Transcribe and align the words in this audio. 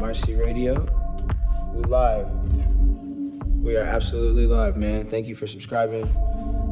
Marcy 0.00 0.34
Radio, 0.36 0.86
we 1.74 1.84
live. 1.84 2.26
We 3.62 3.76
are 3.76 3.82
absolutely 3.82 4.46
live, 4.46 4.78
man. 4.78 5.06
Thank 5.06 5.26
you 5.26 5.34
for 5.34 5.46
subscribing. 5.46 6.08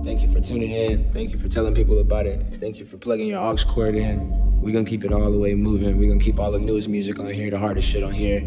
Thank 0.02 0.22
you 0.22 0.30
for 0.30 0.40
tuning 0.40 0.70
in. 0.70 1.12
Thank 1.12 1.32
you 1.32 1.38
for 1.38 1.48
telling 1.48 1.74
people 1.74 1.98
about 1.98 2.26
it. 2.26 2.40
Thank 2.60 2.78
you 2.78 2.86
for 2.86 2.96
plugging 2.96 3.26
your 3.26 3.40
aux 3.40 3.62
cord 3.66 3.94
in. 3.94 4.62
We're 4.62 4.72
gonna 4.72 4.86
keep 4.86 5.04
it 5.04 5.12
all 5.12 5.30
the 5.30 5.38
way 5.38 5.54
moving. 5.54 5.98
We're 5.98 6.08
gonna 6.08 6.24
keep 6.24 6.40
all 6.40 6.50
the 6.50 6.58
newest 6.58 6.88
music 6.88 7.18
on 7.18 7.28
here, 7.28 7.50
the 7.50 7.58
hardest 7.58 7.86
shit 7.86 8.02
on 8.02 8.12
here. 8.12 8.40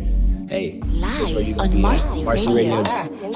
Hey, 0.50 0.82
live 0.88 1.60
on 1.60 1.80
Marcy, 1.80 2.24
Marcy 2.24 2.52
Radio. 2.52 2.82
Radio. 2.82 3.28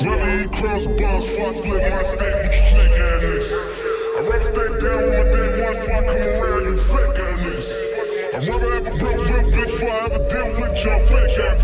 Bitch 10.12 10.20
before 10.20 10.20
I 10.20 10.20
ever 10.20 10.30
deal 10.30 10.48
with 10.60 10.84
your 10.84 11.00
fake 11.00 11.40
ass. 11.40 11.64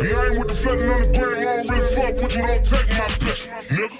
And 0.00 0.12
I 0.12 0.26
ain't 0.26 0.38
with 0.38 0.48
the 0.48 0.54
flooding 0.54 0.88
on 0.88 1.00
the 1.00 1.06
gram, 1.06 1.38
I 1.38 1.44
don't 1.44 1.68
really 1.68 1.94
fuck 1.94 2.14
with 2.22 2.36
you, 2.36 2.42
don't 2.42 2.64
take 2.64 2.90
my 2.90 3.08
bitch, 3.18 3.48
nigga. 3.68 3.98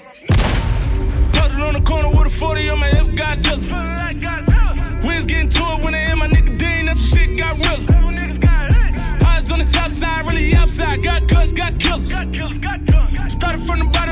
It 1.57 1.63
on 1.63 1.73
the 1.73 1.81
corner 1.81 2.09
with 2.09 2.27
a 2.27 2.29
40 2.29 2.69
on 2.69 2.79
my 2.79 2.87
hip, 2.87 3.07
Godzilla. 3.15 5.07
Wins 5.07 5.25
getting 5.25 5.49
to 5.49 5.59
it 5.59 5.83
when 5.83 5.93
they 5.93 6.11
in 6.11 6.19
my 6.19 6.27
nigga 6.27 6.57
Dean, 6.57 6.85
that's 6.85 6.99
the 7.11 7.17
shit 7.17 7.37
got 7.37 7.57
real 7.57 7.95
on 9.55 9.59
the 9.59 9.65
south 9.65 9.91
side, 9.91 10.25
really 10.29 10.53
outside. 10.55 11.01
Got 11.01 11.27
guns, 11.27 11.53
got 11.53 11.79
killers. 11.79 12.11
Started 13.31 13.61
from 13.61 13.79
the 13.79 13.85
bottom, 13.85 14.04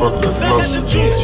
I'ma 0.00 0.22
salute. 0.22 0.24
Cause 0.24 0.40
I 0.40 0.48
got 0.48 0.70
the 0.72 0.80
juice. 0.88 1.20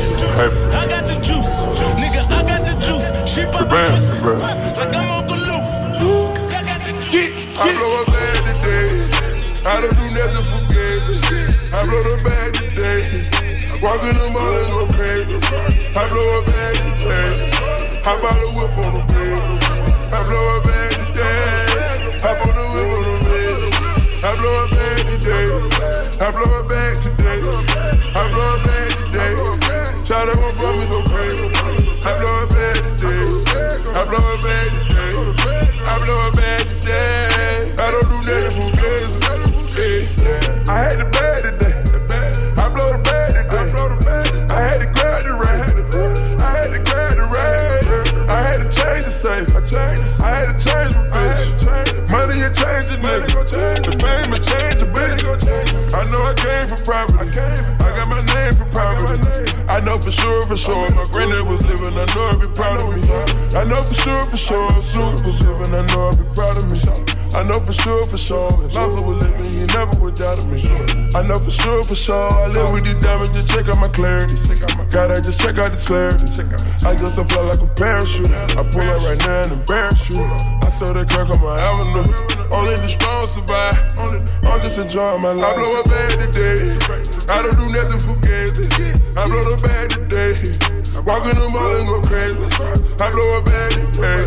I 0.77 0.85
got 0.85 1.05
the 1.09 1.17
juice. 1.25 1.49
Nigga, 1.97 2.29
I 2.29 2.45
got 2.45 2.61
the 2.61 2.75
juice. 2.77 3.09
She 3.25 3.45
pop 3.49 3.65
a 3.65 3.73
pussy. 3.73 4.21
Like 4.21 4.93
I'm 4.93 5.09
Uncle 5.17 5.41
Lou. 5.41 6.37
Cause 6.37 6.53
I 6.53 6.61
got 6.61 6.85
the 6.85 6.93
juice. 7.09 7.33
I 7.57 7.73
blow 7.73 7.97
a 7.97 8.05
bag 8.05 8.37
today. 8.61 8.93
I 9.65 9.81
don't 9.81 9.97
do 9.97 10.05
nothing 10.13 10.45
for 10.45 10.61
games. 10.69 11.09
I 11.73 11.89
blow 11.89 12.05
the 12.05 12.21
bag 12.21 12.53
today. 12.53 13.01
Walk 13.81 14.05
in 14.05 14.13
the 14.13 14.29
mall 14.37 14.53
and 14.53 14.69
go 14.69 14.85
crazy. 14.93 15.41
I 15.97 16.05
blow 16.13 16.37
a 16.37 16.45
bag 16.45 16.77
today. 16.77 17.33
I 18.05 18.13
buy 18.21 18.37
the 18.37 18.49
whip 18.61 18.77
on 18.85 18.93
the 18.93 19.03
bed. 19.09 19.41
I 20.13 20.21
blow 20.21 20.53
a 20.53 20.61
bag 20.69 20.93
today. 21.01 21.65
I 22.21 22.37
put 22.45 22.53
the 22.53 22.65
whip 22.77 22.93
on 22.93 23.09
the 23.09 23.25
bed. 23.25 23.57
I 24.21 24.37
blow 24.37 24.53
a 24.53 24.69
bag 24.69 25.01
today. 25.17 25.49
I 26.21 26.31
blow 26.31 26.61
a 26.61 26.69
bag 26.69 26.97
today. 27.01 27.16
Will 52.47 52.55
change 52.55 52.87
a 52.87 52.97
nigga. 53.03 53.83
The 53.83 53.93
fame 53.99 54.31
will 54.31 54.39
change 54.39 54.79
a 54.83 54.87
bitch. 54.87 55.95
I 55.95 56.05
know 56.11 56.23
I 56.23 56.35
came 56.35 56.67
from 56.71 56.83
property. 56.87 57.39
I 57.83 57.89
got 57.91 58.07
my 58.07 58.23
name 58.35 58.55
from 58.55 58.71
property. 58.71 59.51
I 59.69 59.81
know 59.81 59.99
for 59.99 60.11
sure, 60.11 60.43
for 60.47 60.57
sure. 60.57 60.89
My 60.95 61.05
granddad 61.11 61.43
was 61.47 61.67
living, 61.67 61.99
I 61.99 62.07
know 62.15 62.31
I'd 62.31 62.41
be 62.41 62.49
proud 62.55 62.81
of 62.83 62.95
me. 62.95 63.03
I 63.59 63.65
know 63.65 63.83
for 63.83 63.95
sure, 63.95 64.23
for 64.31 64.37
sure. 64.37 64.71
Snoop 64.71 65.27
was 65.27 65.43
living, 65.43 65.75
I 65.75 65.83
know 65.91 66.11
I'd 66.11 66.19
be 66.19 66.25
proud 66.35 66.57
of 66.57 66.71
me. 66.71 66.79
I 67.35 67.43
know 67.43 67.59
for 67.59 67.73
sure, 67.73 68.03
for 68.05 68.17
sure. 68.17 68.51
Lonzo 68.51 69.03
was 69.03 69.27
living, 69.27 69.45
he 69.45 69.67
never 69.75 69.99
would 70.01 70.15
doubt 70.15 70.39
of 70.39 70.47
me. 70.47 70.63
I 71.15 71.23
know 71.27 71.39
for 71.39 71.51
sure, 71.51 71.83
for 71.83 71.97
sure. 71.97 72.31
I 72.31 72.47
live 72.47 72.73
with 72.73 72.85
these 72.85 73.01
diamonds, 73.03 73.35
just 73.35 73.51
check 73.51 73.67
out 73.69 73.79
my 73.79 73.89
clarity. 73.89 74.37
Gotta 74.91 75.21
just 75.21 75.41
check 75.41 75.59
out 75.59 75.71
this 75.71 75.85
clarity. 75.85 76.25
I 76.87 76.95
just 76.95 77.19
fly 77.19 77.43
like 77.43 77.61
a 77.61 77.67
parachute. 77.75 78.31
I 78.31 78.63
pull 78.71 78.87
up 78.87 79.03
right 79.03 79.19
now 79.27 79.43
and 79.43 79.53
embarrass 79.53 80.11
you. 80.11 80.56
I 80.67 80.69
saw 80.69 80.93
that 80.93 81.07
crack 81.07 81.31
on 81.31 81.39
my 81.39 81.55
avenue. 81.55 82.03
Only 82.51 82.75
the 82.75 82.91
strong 82.91 83.23
survive. 83.23 83.79
I'm 84.43 84.61
just 84.67 84.83
enjoying 84.83 85.23
my 85.23 85.31
life. 85.31 85.55
I 85.55 85.63
blow 85.63 85.79
a 85.79 85.83
bag 85.87 86.11
today. 86.27 86.75
I 87.31 87.39
don't 87.39 87.55
do 87.55 87.71
nothing 87.71 88.03
for 88.03 88.19
games. 88.19 88.59
I 89.15 89.31
blow 89.31 89.47
the 89.47 89.55
bag 89.63 89.95
today. 89.95 90.35
Walk 91.07 91.23
in 91.31 91.39
the 91.39 91.47
mall 91.55 91.71
and 91.71 91.87
go 91.87 92.03
crazy. 92.03 92.35
I 92.99 93.15
blow 93.15 93.39
a 93.39 93.43
bag 93.47 93.79
today. 93.79 94.19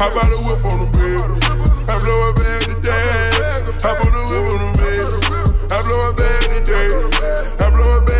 Hop 0.00 0.16
out 0.16 0.24
the 0.32 0.40
whip 0.48 0.64
on 0.64 0.80
the 0.80 0.88
bed. 0.96 1.44
I 1.44 1.94
blow 2.00 2.24
a 2.24 2.32
bag 2.32 2.72
today. 2.72 3.36
I 3.84 3.92
put 4.00 4.16
the 4.16 4.22
whip 4.32 4.48
on 4.56 4.60
the 4.64 4.72
bed. 4.80 5.04
I 5.68 5.78
blow 5.84 6.08
a 6.08 6.12
bag 6.16 6.56
today. 6.56 6.88
I 7.60 7.68
blow 7.68 7.98
a 7.98 8.00
bag 8.00 8.15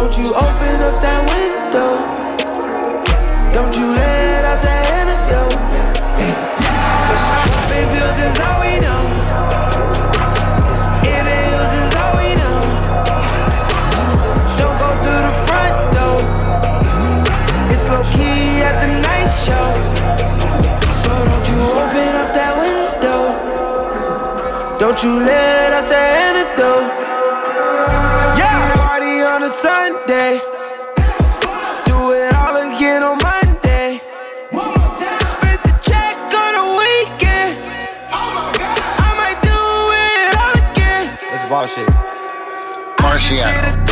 Don't 0.00 0.16
you 0.16 0.32
open 0.32 0.80
up 0.80 0.98
that 1.02 1.20
window. 1.28 2.00
Don't 3.52 3.76
you 3.76 3.92
let 3.92 4.44
out 4.46 4.62
that 4.62 4.80
antidote. 4.96 5.52
Popping 7.52 7.88
pills 7.92 8.18
is 8.18 8.40
all 8.40 8.56
we 8.64 8.80
know. 8.80 9.04
Inhales 11.04 11.74
is 11.84 11.92
all 12.00 12.16
we 12.16 12.32
know. 12.32 12.64
Don't 14.56 14.76
go 14.80 14.88
through 15.04 15.20
the 15.28 15.36
front 15.44 15.76
door. 15.92 16.16
It's 17.68 17.84
low 17.92 18.00
key 18.16 18.64
at 18.64 18.80
the 18.80 19.04
night 19.04 19.28
show. 19.28 19.68
So 20.90 21.12
don't 21.12 21.46
you 21.52 21.60
open 21.76 22.12
up 22.16 22.32
that 22.32 22.56
window. 22.56 23.36
Don't 24.78 24.96
you 25.04 25.20
let 25.20 25.59
Sunday. 30.00 30.38
Do 31.86 32.12
it 32.12 32.34
all 32.36 32.56
again 32.56 33.04
on 33.04 33.18
Monday. 33.22 34.00
Spent 35.24 35.62
the 35.62 35.78
check 35.82 36.16
on 36.16 36.54
the 36.56 36.66
weekend. 36.78 37.58
I 38.10 39.12
might 39.20 39.40
do 39.42 39.60
it 39.92 40.34
all 40.40 40.54
again. 40.72 41.18
That's 41.30 41.44
bullshit. 41.48 41.88
Shit 43.20 43.89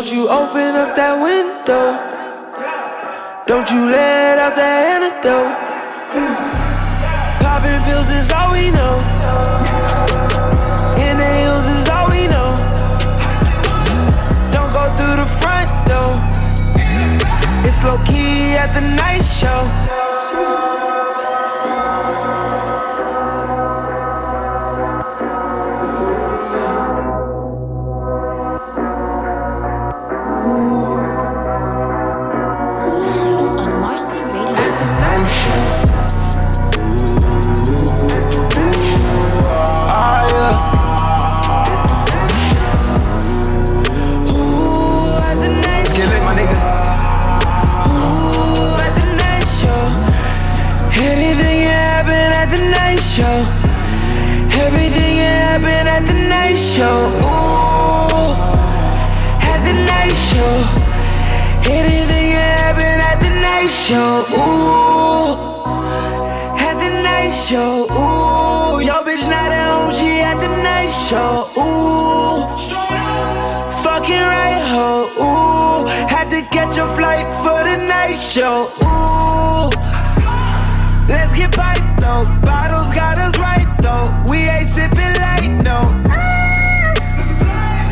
Don't 0.00 0.12
you 0.12 0.30
open 0.30 0.76
up 0.76 0.96
that 0.96 1.12
window. 1.20 1.92
Don't 3.46 3.70
you 3.70 3.84
let 3.84 4.38
out 4.38 4.56
that 4.56 4.96
antidote. 4.96 5.52
Popping 7.44 7.84
pills 7.84 8.08
is 8.08 8.32
all 8.32 8.50
we 8.50 8.70
know. 8.72 8.96
Inhales 10.96 11.68
is 11.68 11.86
all 11.92 12.08
we 12.08 12.24
know. 12.32 12.56
Don't 14.48 14.72
go 14.72 14.88
through 14.96 15.20
the 15.20 15.28
front 15.36 15.68
door. 15.84 16.16
It's 17.68 17.84
low 17.84 18.02
key 18.08 18.56
at 18.56 18.72
the 18.72 18.80
night 18.96 19.20
show. 19.20 20.79
Show. 53.20 53.38
Everything 54.64 55.12
can 55.20 55.36
happen 55.46 55.84
at 55.96 56.02
the 56.10 56.18
night 56.34 56.56
show. 56.56 56.98
Ooh, 57.28 58.32
at 59.52 59.60
the 59.68 59.74
night 59.92 60.16
show. 60.28 60.54
Anything 61.76 62.28
can 62.34 62.52
happen 62.62 62.96
at 63.10 63.18
the 63.24 63.32
night 63.46 63.70
show. 63.84 64.12
Ooh, 64.42 65.36
at 66.68 66.76
the 66.82 66.90
night 67.08 67.32
show. 67.46 67.72
Ooh, 68.00 68.80
your 68.88 69.02
bitch 69.06 69.24
not 69.34 69.52
at 69.52 69.66
home, 69.70 69.90
she 69.92 70.10
at 70.30 70.38
the 70.44 70.50
night 70.68 70.92
show. 71.06 71.32
Ooh. 71.60 72.38
Fucking 73.84 74.24
right, 74.34 74.60
ho. 74.72 74.88
Ooh, 75.26 75.86
had 76.14 76.26
to 76.30 76.40
catch 76.56 76.78
a 76.78 76.88
flight 76.96 77.26
for 77.42 77.60
the 77.68 77.76
night 77.76 78.16
show. 78.16 78.56
Ooh, 78.88 79.89
let's 81.30 81.38
get 81.38 81.52
piped 81.52 82.00
though. 82.00 82.22
Bottles 82.42 82.94
got 82.94 83.18
us 83.18 83.36
right 83.38 83.66
though. 83.80 84.04
We 84.30 84.38
ain't 84.38 84.66
sipping 84.66 85.14
light, 85.20 85.62
no. 85.64 85.80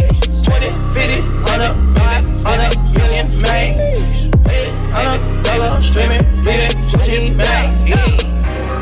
streaming, 5.82 6.22
bleeding, 6.42 6.70
Gucci, 6.88 7.36
man. 7.36 8.32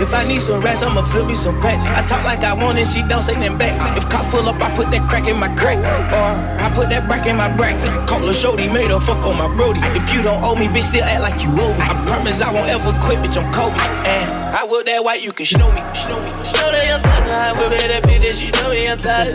If 0.01 0.15
I 0.15 0.25
need 0.25 0.41
some 0.41 0.65
rest, 0.65 0.83
I'ma 0.83 1.05
flip 1.05 1.27
me 1.27 1.35
some 1.37 1.61
packs. 1.61 1.85
I 1.85 2.01
talk 2.09 2.25
like 2.25 2.41
I 2.41 2.57
want 2.57 2.79
it, 2.79 2.89
she 2.89 3.05
don't 3.05 3.21
say 3.21 3.37
nothing 3.37 3.59
back. 3.59 3.77
If 3.99 4.09
cops 4.09 4.33
pull 4.33 4.49
up, 4.49 4.57
I 4.57 4.75
put 4.75 4.91
that 4.93 5.05
crack 5.11 5.29
in 5.29 5.37
my 5.37 5.53
crack. 5.61 5.77
Or 5.77 6.33
I 6.57 6.73
put 6.73 6.89
that 6.89 7.05
brack 7.07 7.27
in 7.27 7.37
my 7.37 7.53
bracket. 7.55 7.85
Call 8.09 8.25
a 8.25 8.33
shorty, 8.33 8.67
made 8.73 8.89
her 8.89 8.99
fuck 8.99 9.21
on 9.29 9.37
my 9.37 9.45
brody. 9.61 9.81
If 9.93 10.09
you 10.15 10.23
don't 10.23 10.41
owe 10.43 10.57
me, 10.57 10.73
bitch, 10.73 10.89
still 10.89 11.05
act 11.05 11.21
like 11.21 11.45
you 11.45 11.53
owe 11.53 11.77
me. 11.77 11.85
I 11.85 11.93
promise 12.09 12.41
I 12.41 12.49
won't 12.49 12.73
ever 12.73 12.97
quit, 13.05 13.21
bitch, 13.21 13.37
I'm 13.37 13.53
Kobe. 13.53 13.77
And 14.09 14.57
I 14.57 14.65
whip 14.65 14.87
that 14.87 15.05
white, 15.05 15.21
you 15.23 15.33
can 15.33 15.45
snow 15.45 15.69
me. 15.69 15.85
Snow 15.93 16.17
me. 16.17 16.33
Snow 16.41 16.65
that 16.73 16.85
young 16.89 17.05
thug, 17.05 17.29
I 17.29 17.53
whip 17.61 17.69
it, 17.77 17.93
that 17.93 18.03
bitch, 18.09 18.25
that 18.25 18.41
she 18.41 18.49
know 18.57 18.73
me, 18.73 18.89
young 18.89 19.05
thug. 19.05 19.29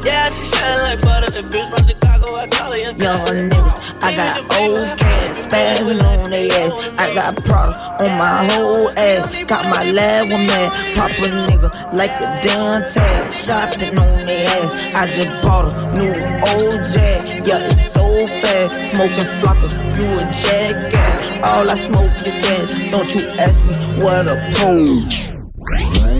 Yeah, 0.00 0.32
she 0.32 0.48
shining 0.48 0.80
like 0.80 1.00
butter, 1.04 1.28
the 1.28 1.44
bitch 1.44 1.68
from 1.68 1.84
Chicago, 1.84 2.32
I 2.40 2.48
call 2.48 2.72
her 2.72 2.80
young 2.80 2.96
Young 2.96 3.20
niggas, 3.52 3.89
I 4.02 4.16
got 4.16 4.40
old 4.58 4.98
cats 4.98 5.44
spazzing 5.44 6.02
on 6.02 6.30
their 6.30 6.50
ass. 6.64 6.94
I 6.98 7.12
got 7.14 7.36
product 7.44 7.78
on 8.00 8.10
my 8.16 8.48
whole 8.50 8.88
ass. 8.96 9.28
Got 9.44 9.64
my 9.66 9.90
lab 9.90 10.30
one 10.30 10.46
man, 10.46 10.70
pop 10.96 11.10
a 11.10 11.28
nigga 11.28 11.92
like 11.92 12.10
a 12.10 12.28
damn 12.42 12.82
tab. 12.92 13.32
Shopping 13.32 13.98
on 13.98 14.20
their 14.26 14.48
ass. 14.48 14.74
I 14.94 15.06
just 15.06 15.42
bought 15.42 15.68
a 15.68 15.76
new 15.98 16.12
old 16.48 16.80
jag. 16.88 17.46
Yeah, 17.46 17.66
it's 17.68 17.92
so 17.92 18.04
fast. 18.40 18.72
Smoking 18.94 19.30
flockers, 19.40 19.74
you 19.96 20.06
a 20.16 20.24
jackass. 20.32 21.36
All 21.44 21.68
I 21.68 21.74
smoke 21.74 22.14
is 22.26 22.34
gas. 22.40 22.72
Don't 22.90 23.14
you 23.14 23.28
ask 23.38 23.60
me 23.66 24.04
what 24.04 24.26
a 24.26 24.36
pole. 24.56 25.30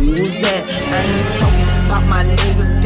Who's 0.00 0.40
that? 0.42 0.62
I 0.68 1.00
ain't 1.00 1.40
talking 1.40 1.86
about 1.86 2.04
my 2.08 2.24
niggas. 2.24 2.79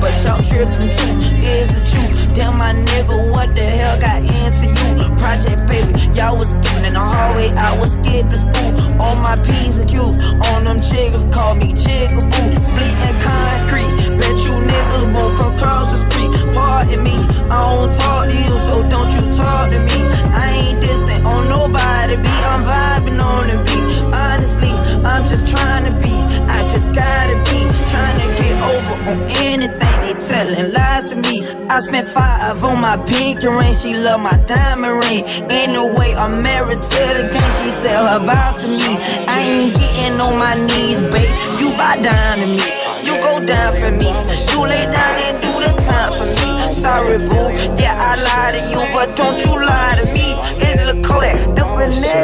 But 0.00 0.14
y'all 0.24 0.42
tripping 0.42 0.90
too. 0.96 1.14
Is 1.44 1.70
it 1.76 1.86
you? 1.94 2.34
Damn, 2.34 2.56
my 2.58 2.72
nigga, 2.72 3.30
what 3.30 3.54
the 3.54 3.62
hell 3.62 3.98
got 4.00 4.22
into 4.22 4.66
you? 4.66 5.16
Project 5.20 5.68
baby, 5.68 5.92
y'all 6.16 6.36
was 6.36 6.50
skipping 6.50 6.86
in 6.88 6.94
the 6.94 7.00
hallway, 7.00 7.48
I 7.54 7.76
was 7.78 7.92
skipping 7.92 8.30
school. 8.30 8.72
All 9.00 9.16
my 9.16 9.36
P's 9.36 9.76
and 9.78 9.88
Q's 9.88 10.22
on 10.50 10.64
them 10.64 10.78
chiggers 10.78 11.30
call 11.32 11.54
me 11.54 11.72
Chickaboo. 11.72 12.30
Bleeding 12.30 13.18
concrete, 13.20 13.92
bet 14.18 14.36
you 14.44 14.54
niggas 14.56 15.14
won't 15.14 15.36
come 15.38 15.54
across 15.54 15.92
the 15.92 15.98
street. 16.08 16.32
Pardon 16.54 17.02
me, 17.04 17.16
I 17.50 17.58
don't 17.74 17.92
talk 17.94 18.24
to 18.26 18.34
you, 18.34 18.54
so 18.68 18.82
don't 18.88 19.10
you 19.12 19.24
talk 19.36 19.68
to 19.68 19.78
me. 19.78 19.98
I 20.32 20.46
ain't 20.56 20.82
dissing 20.82 21.24
on 21.24 21.48
nobody, 21.48 22.16
be 22.16 22.34
I'm 22.50 22.62
vibing 22.64 23.20
on 23.20 23.42
the 23.50 23.56
beat. 23.68 23.86
Honestly, 24.14 24.72
I'm 25.04 25.28
just 25.28 25.46
trying 25.46 25.84
to 25.90 25.92
be, 26.00 26.14
I 26.48 26.66
just 26.72 26.88
gotta 26.92 27.36
be 27.50 27.58
trying 27.92 28.16
to 28.22 28.26
get 28.40 28.54
over 28.72 28.94
on 29.10 29.18
anything 29.44 29.89
telling 30.30 30.72
lies 30.72 31.04
to 31.10 31.16
me. 31.16 31.42
I 31.68 31.80
spent 31.80 32.06
five 32.06 32.62
on 32.62 32.80
my 32.80 32.96
pink 33.10 33.42
ring, 33.42 33.74
she 33.74 33.94
love 33.94 34.20
my 34.20 34.36
diamond 34.46 35.02
ring. 35.04 35.24
Anyway, 35.50 36.14
I'm 36.14 36.42
married 36.42 36.82
to 36.82 37.02
the 37.18 37.24
game, 37.34 37.52
she 37.58 37.70
sell 37.82 38.06
her 38.06 38.20
vows 38.24 38.62
to 38.62 38.68
me. 38.68 38.90
I 39.26 39.38
ain't 39.42 39.74
getting 39.74 40.20
on 40.22 40.38
my 40.38 40.54
knees, 40.54 41.02
babe. 41.10 41.34
You 41.58 41.68
bow 41.74 41.98
down 41.98 42.38
to 42.38 42.46
me, 42.46 42.68
you 43.02 43.14
go 43.26 43.32
down 43.44 43.70
for 43.76 43.90
me. 43.90 44.10
You 44.50 44.60
lay 44.70 44.86
down 44.94 45.14
and 45.26 45.36
do 45.42 45.52
the 45.66 45.72
time 45.82 46.12
for 46.14 46.28
me. 46.38 46.48
Sorry, 46.72 47.18
boo, 47.18 47.50
yeah, 47.82 47.98
I 47.98 48.14
lie 48.28 48.50
to 48.56 48.60
you, 48.70 48.80
but 48.94 49.16
don't 49.16 49.38
you 49.44 49.54
lie 49.58 49.98
to 49.98 50.06
me. 50.14 50.38
It's 50.62 50.82
the 50.86 50.94
Kodak, 51.06 51.38
the 51.56 51.64
Vanessa, 51.64 52.20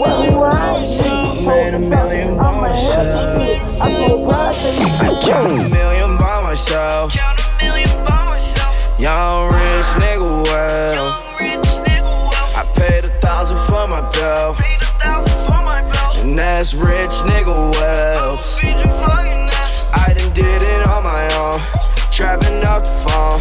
what 0.00 0.14
we 0.22 0.30
want. 0.34 0.88
made 1.44 1.74
a 1.74 1.78
million. 1.78 2.38
I 3.78 3.90
count 5.20 5.50
a 5.50 5.54
million 5.54 5.70
by 5.70 5.75
myself. 7.08 9.00
Young 9.00 9.48
rich 9.52 9.90
nigga 10.02 10.44
well. 10.44 11.14
I 12.56 12.64
paid 12.74 13.04
a 13.04 13.12
thousand 13.20 13.58
for 13.66 13.86
my 13.88 14.02
belt. 14.12 14.56
And 16.18 16.38
that's 16.38 16.74
rich 16.74 17.22
nigga 17.28 17.54
well. 17.74 18.38
I 19.92 20.14
done 20.16 20.32
did 20.32 20.62
it 20.62 20.86
on 20.88 21.04
my 21.04 21.28
own. 21.38 21.60
Trapping 22.10 22.64
up 22.64 22.82
the 22.82 22.88
phone. 23.06 23.40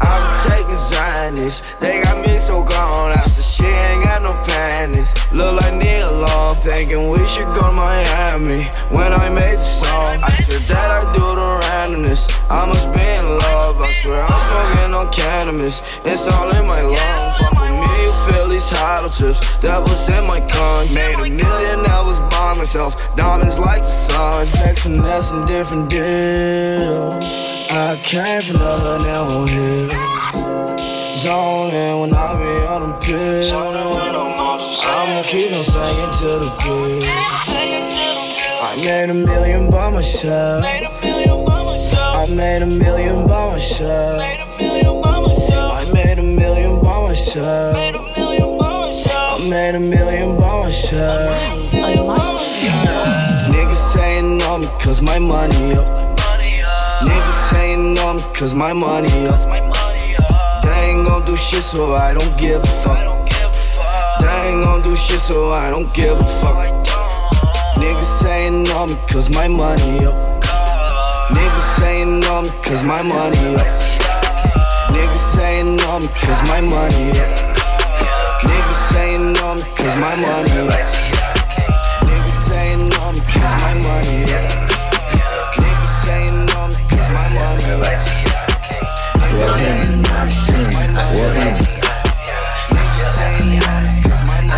I'm 0.00 0.24
taking 0.40 0.76
Zionist. 0.76 1.80
They 1.80 2.02
got 2.02 2.18
me 2.24 2.38
so 2.38 2.62
gone. 2.62 3.12
I 3.12 3.26
said 3.26 3.44
she 3.44 3.66
ain't 3.66 4.04
got 4.04 4.22
no 4.22 4.32
panties. 4.46 5.14
Look 5.32 5.60
like 5.60 5.74
Neil 5.74 6.12
Long. 6.12 6.54
Thinking 6.56 7.10
we 7.10 7.24
should 7.26 7.50
go 7.54 7.62
to 7.62 7.72
Miami. 7.72 8.64
When 8.90 9.12
I 9.12 9.28
made 9.28 9.58
the 9.58 9.62
song, 9.62 10.20
I 10.22 10.30
said 10.30 10.62
that 10.74 10.90
I 10.90 11.12
do 11.12 11.20
the 11.20 11.60
randomness. 11.66 12.30
I 12.50 12.66
must 12.66 12.86
be 12.86 12.92
in 12.92 12.92
love. 12.92 13.00
I 13.00 13.01
swear 14.12 14.24
I'm 14.28 14.40
smoking 14.48 14.92
on 14.94 15.06
cannabis. 15.10 15.80
It's 16.04 16.28
all 16.28 16.50
in 16.50 16.66
my 16.66 16.80
lungs. 16.82 17.36
Fuck 17.38 17.56
with 17.60 17.76
me, 17.82 17.92
you 18.04 18.12
feel 18.26 18.48
these 18.48 18.68
hollow 18.68 19.08
tips. 19.08 19.40
That 19.64 19.80
was 19.80 20.08
in 20.08 20.26
my 20.26 20.40
con. 20.52 20.92
Made 20.92 21.16
a 21.16 21.28
million, 21.28 21.78
that 21.82 22.02
was 22.04 22.18
by 22.32 22.54
myself. 22.56 22.92
Diamonds 23.16 23.58
like 23.58 23.80
the 23.80 23.94
sun. 24.08 24.46
Flex, 24.46 24.82
finesse, 24.82 25.32
and 25.32 25.46
different 25.46 25.88
deal. 25.88 27.18
I 27.72 27.96
came 28.04 28.40
from 28.42 28.58
the 28.60 28.72
hood, 28.82 29.00
now 29.08 29.24
I'm 29.32 29.48
here. 29.48 29.88
Zoning 31.22 32.00
when 32.00 32.12
I 32.14 32.28
be 32.40 32.52
on 32.72 32.80
them 32.82 32.94
pills. 33.00 33.52
I'ma 34.84 35.22
keep 35.22 35.52
on 35.56 35.64
singing 35.64 36.12
to 36.20 36.30
the 36.42 36.50
beat. 36.60 37.08
I 38.62 38.76
made 38.84 39.10
a 39.10 39.14
million 39.14 39.70
by 39.70 39.90
myself. 39.90 40.64
I 42.32 42.34
made 42.34 42.62
a 42.62 42.66
million 42.66 43.28
by 43.28 43.50
myself. 43.50 44.22
I 44.22 45.84
made 45.92 46.18
a 46.18 46.22
million 46.22 46.80
by 46.80 46.96
myself. 47.06 47.76
I 47.76 49.38
made 49.50 49.74
a 49.74 49.78
million 49.78 50.40
by 50.40 50.62
myself. 50.62 51.28
On 51.74 52.06
Marcy 52.06 52.68
Radio. 52.72 53.04
Niggas 53.52 53.92
saying 53.92 54.42
on 54.44 54.62
me 54.62 54.66
cause 54.80 55.02
my 55.02 55.18
money 55.18 55.74
up. 55.76 55.84
Niggas 57.04 57.50
saying 57.50 57.98
on 57.98 58.16
me 58.16 58.22
cause 58.32 58.54
my 58.54 58.72
money 58.72 59.26
up. 59.26 59.36
They 60.64 60.88
ain't 60.88 61.06
gon' 61.06 61.26
do 61.26 61.36
shit 61.36 61.62
so 61.62 61.92
I 61.92 62.14
don't 62.14 62.34
give 62.38 62.62
a 62.62 62.66
fuck. 62.80 63.28
They 64.20 64.48
ain't 64.48 64.64
gon' 64.64 64.80
do 64.80 64.96
shit 64.96 65.20
so 65.20 65.52
I 65.52 65.68
don't 65.68 65.92
give 65.92 66.18
a 66.18 66.24
fuck. 66.40 66.56
Niggas 67.76 68.22
saying 68.22 68.70
on 68.70 68.88
me 68.88 68.96
cause 69.06 69.28
my 69.28 69.48
money 69.48 70.06
up. 70.06 70.21
Niggas 71.32 71.68
saying 71.80 72.24
on 72.24 72.44
me 72.44 72.50
cause 72.62 72.82
my 72.84 73.02
money 73.02 73.54
up. 73.56 73.66
Niggas 74.92 75.26
saying 75.36 75.80
on 75.90 76.02
me 76.02 76.08
cause 76.20 76.42
my 76.48 76.60
money 76.60 77.10
up. 77.10 77.56
Niggas 78.44 78.80
saying 78.92 79.36
on 79.38 79.56
me 79.56 79.64
cause 79.76 79.96
my 80.00 80.14
money 80.16 80.68
up. 80.68 80.76
Niggas 82.06 82.38
saying 82.48 82.92
on 83.00 83.14
me 83.14 83.20
cause 83.32 83.54
my 83.62 83.74
money 83.86 84.18
up. 84.32 84.50
Niggas 85.56 85.94
saying 86.04 86.50
on 86.56 86.68
me 86.70 86.80
cause 86.90 87.08
my 87.16 87.26
money 87.36 87.64
up. 87.72 87.80
Well, 89.32 89.54
him. 89.56 90.02
Well, 91.14 91.32
him. 91.32 91.56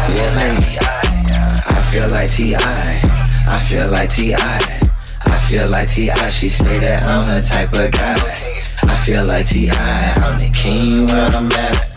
Well, 0.06 0.36
him. 0.38 0.58
I 1.66 1.68
feel 1.90 2.08
like 2.08 2.30
T.I. 2.30 2.58
I 3.46 3.58
feel 3.60 3.88
like 3.90 4.10
T.I. 4.10 4.93
Like 5.74 5.88
T.I. 5.88 6.28
She 6.30 6.48
say 6.50 6.78
that 6.78 7.10
I'm 7.10 7.28
the 7.28 7.42
type 7.42 7.72
of 7.72 7.90
guy. 7.90 8.14
I 8.84 8.96
feel 9.04 9.26
like 9.26 9.44
T.I. 9.48 10.14
I'm 10.14 10.38
the 10.38 10.52
king 10.54 11.06
where 11.06 11.26
I'm 11.26 11.50
at. 11.50 11.93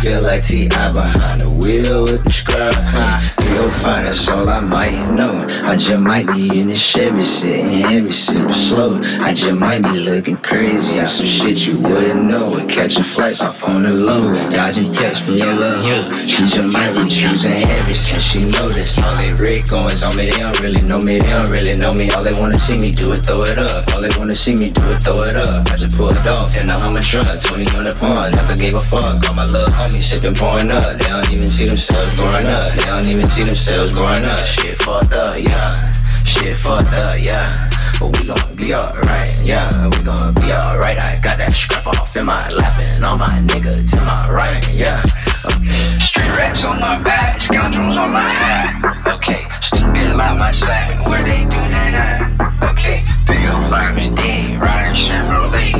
Feel 0.00 0.22
like 0.22 0.42
T.I. 0.42 0.92
behind 0.92 1.40
the 1.40 1.50
wheel 1.50 2.02
with 2.04 2.22
the 2.22 2.32
scrub. 2.32 2.74
Huh? 2.74 3.16
You'll 3.56 3.70
find 3.70 4.06
that's 4.06 4.28
all 4.28 4.48
I 4.48 4.60
might 4.60 5.10
know. 5.12 5.46
I 5.64 5.76
just 5.76 5.98
might 5.98 6.26
be 6.26 6.60
in 6.60 6.68
the 6.68 6.76
Chevy 6.76 7.24
sitting 7.24 7.80
heavy, 7.80 8.12
sipping 8.12 8.52
slow. 8.52 9.00
I 9.20 9.32
just 9.32 9.58
might 9.58 9.82
be 9.82 9.98
looking 10.00 10.36
crazy 10.36 11.00
on 11.00 11.06
some 11.06 11.26
shit 11.26 11.66
you 11.66 11.78
wouldn't 11.78 12.24
know. 12.24 12.64
Catching 12.68 13.04
flights 13.04 13.40
off 13.40 13.64
on 13.64 13.84
the 13.84 13.90
low, 13.90 14.34
dodging 14.50 14.90
texts 14.90 15.24
from 15.24 15.34
your 15.36 15.54
hoe. 15.54 16.26
She 16.26 16.46
just 16.46 16.62
might 16.64 16.92
be 16.92 17.08
choosing 17.08 17.52
heavy 17.52 17.94
since 17.94 18.24
she 18.24 18.44
noticed. 18.44 18.98
All 18.98 19.16
they 19.16 19.32
Rick 19.32 19.68
goings 19.68 20.02
on 20.02 20.14
me, 20.16 20.30
they 20.30 20.38
don't 20.38 20.60
really 20.60 20.82
know 20.82 20.98
me, 20.98 21.18
they 21.18 21.30
don't 21.30 21.50
really 21.50 21.74
know 21.74 21.90
me. 21.92 22.10
All 22.10 22.22
they 22.22 22.34
wanna 22.34 22.58
see 22.58 22.78
me 22.78 22.90
do 22.90 23.12
it, 23.12 23.24
throw 23.24 23.42
it 23.42 23.58
up. 23.58 23.92
All 23.94 24.02
they 24.02 24.10
wanna 24.18 24.34
see 24.34 24.54
me 24.54 24.70
do 24.70 24.82
it, 24.92 24.98
throw 24.98 25.20
it 25.20 25.36
up. 25.36 25.70
I 25.70 25.76
just 25.76 25.96
pulled 25.96 26.14
it 26.14 26.26
off, 26.26 26.54
and 26.56 26.68
now 26.68 26.78
I'm 26.78 26.96
a 26.96 27.00
truck. 27.00 27.40
20 27.40 27.76
on 27.76 27.84
the 27.84 27.96
pawn, 27.98 28.32
never 28.32 28.56
gave 28.56 28.74
a 28.74 28.80
fuck. 28.80 29.26
All 29.28 29.34
my 29.34 29.44
little 29.44 29.72
homies 29.86 30.02
sipping, 30.02 30.34
pouring 30.34 30.70
up. 30.70 30.98
They 30.98 31.08
don't 31.08 31.32
even 31.32 31.48
see 31.48 31.66
themselves 31.66 32.18
growing 32.18 32.46
up. 32.46 32.72
They 32.74 32.84
don't 32.84 33.08
even 33.08 33.26
see 33.26 33.44
themselves 33.44 33.92
growing 33.92 34.24
up. 34.24 34.40
Shit 34.40 34.76
fucked 34.82 35.12
up, 35.12 35.38
yeah. 35.38 35.92
Shit 36.24 36.56
fucked 36.56 36.92
up, 36.92 37.18
yeah. 37.18 37.70
But 37.98 38.18
we 38.18 38.26
gon' 38.26 38.56
be 38.56 38.74
alright, 38.74 39.36
yeah. 39.42 39.70
We 39.88 40.02
gon' 40.02 40.34
be 40.34 40.52
alright. 40.52 40.98
I 40.98 41.20
got 41.22 41.38
that 41.38 41.52
scrap 41.52 41.86
off 41.86 42.16
in 42.16 42.26
my 42.26 42.48
lap 42.50 42.72
and 42.90 43.04
all 43.04 43.16
my 43.16 43.28
niggas 43.28 43.90
to 43.90 43.96
my 44.04 44.30
right, 44.30 44.62
yeah. 44.72 45.02
Okay. 45.44 45.94
Street 45.94 46.28
rats 46.36 46.64
on 46.64 46.80
my 46.80 47.02
back, 47.02 47.40
scoundrels 47.40 47.96
on 47.96 48.10
my 48.12 48.28
hat. 48.28 49.06
Okay, 49.06 49.46
stupid 49.62 50.16
by 50.16 50.34
my 50.34 50.50
side, 50.50 51.00
where 51.08 51.22
they 51.22 51.44
do 51.44 51.50
that 51.50 51.94
at? 51.94 52.70
Okay, 52.72 53.02
big 53.26 53.48
old 53.48 53.64
oh 53.64 53.70
fireman 53.70 54.14
D, 54.14 54.56
riding 54.56 55.00
Chevrolet. 55.00 55.74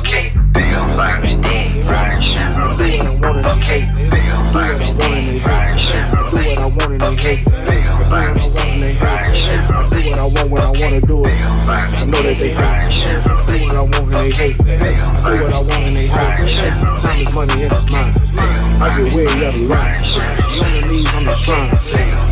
Okay, 0.00 0.34
big 0.52 0.74
old 0.74 0.90
oh 0.90 0.95
hate. 7.26 7.48
I 7.48 7.72
do 7.72 7.98
what 7.98 8.12
I 8.12 8.46
want 8.54 8.72
and 8.72 8.82
they 8.82 8.92
hate. 8.92 9.06
I 9.06 9.88
do 9.90 10.10
what 10.10 10.18
I 10.18 10.26
want 10.34 10.50
when 10.50 10.62
I 10.62 10.70
wanna 10.70 11.00
do 11.00 11.24
it. 11.24 11.32
I 11.32 12.04
know 12.06 12.22
that 12.22 12.36
they 12.38 12.50
hate. 12.50 12.62
I 12.62 12.86
do 13.46 13.66
what 13.66 13.76
I 13.76 13.82
want 13.82 13.94
and 13.96 14.12
they 14.14 14.30
hate. 14.30 14.60
I 14.60 14.70
do 15.30 15.42
what 15.42 15.52
I 15.52 15.58
want 15.58 15.82
and 15.86 15.94
they 15.96 16.06
hate. 16.06 17.00
Time 17.02 17.20
is 17.20 17.34
money 17.34 17.62
and 17.64 17.72
it's 17.72 17.88
mine. 17.90 18.14
I 18.80 19.02
get 19.02 19.14
way 19.14 19.26
out 19.46 19.54
of 19.54 19.60
line. 19.62 20.04
She 20.04 20.20
on 20.58 20.70
her 20.70 20.84
knees 20.92 21.14
on 21.14 21.24
the 21.24 21.34
shrine. 21.34 21.70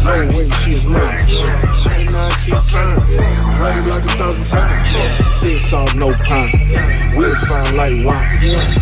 No 0.04 0.14
way 0.36 0.48
she 0.62 0.72
is 0.72 0.86
mine. 0.86 1.83
I 2.14 2.30
keep 2.44 2.54
heard 2.54 3.75
it 3.75 3.90
like 3.90 4.04
a 4.04 4.14
thousand 4.18 4.47
times. 4.47 5.35
Six 5.35 5.73
off 5.73 5.94
no 5.94 6.14
pine. 6.14 6.52
Wheels 7.16 7.38
fine 7.47 7.76
like 7.76 7.94
wine. 8.06 8.30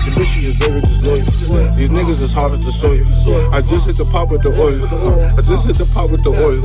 The 0.05 0.12
bitch 0.17 0.37
is 0.37 0.59
very 0.59 0.81
disloyal. 0.81 1.73
These 1.73 1.89
niggas 1.89 2.21
is 2.21 2.33
hard 2.33 2.53
as 2.53 2.61
the 2.61 2.73
soil. 2.73 3.05
I 3.53 3.61
just 3.61 3.87
hit 3.87 3.97
the 3.97 4.09
pop 4.12 4.31
with 4.31 4.43
the 4.43 4.53
oil. 4.53 4.85
I 5.33 5.41
just 5.41 5.67
hit 5.67 5.77
the 5.77 5.89
pop 5.95 6.11
with 6.11 6.25
the 6.25 6.33
oil. 6.33 6.61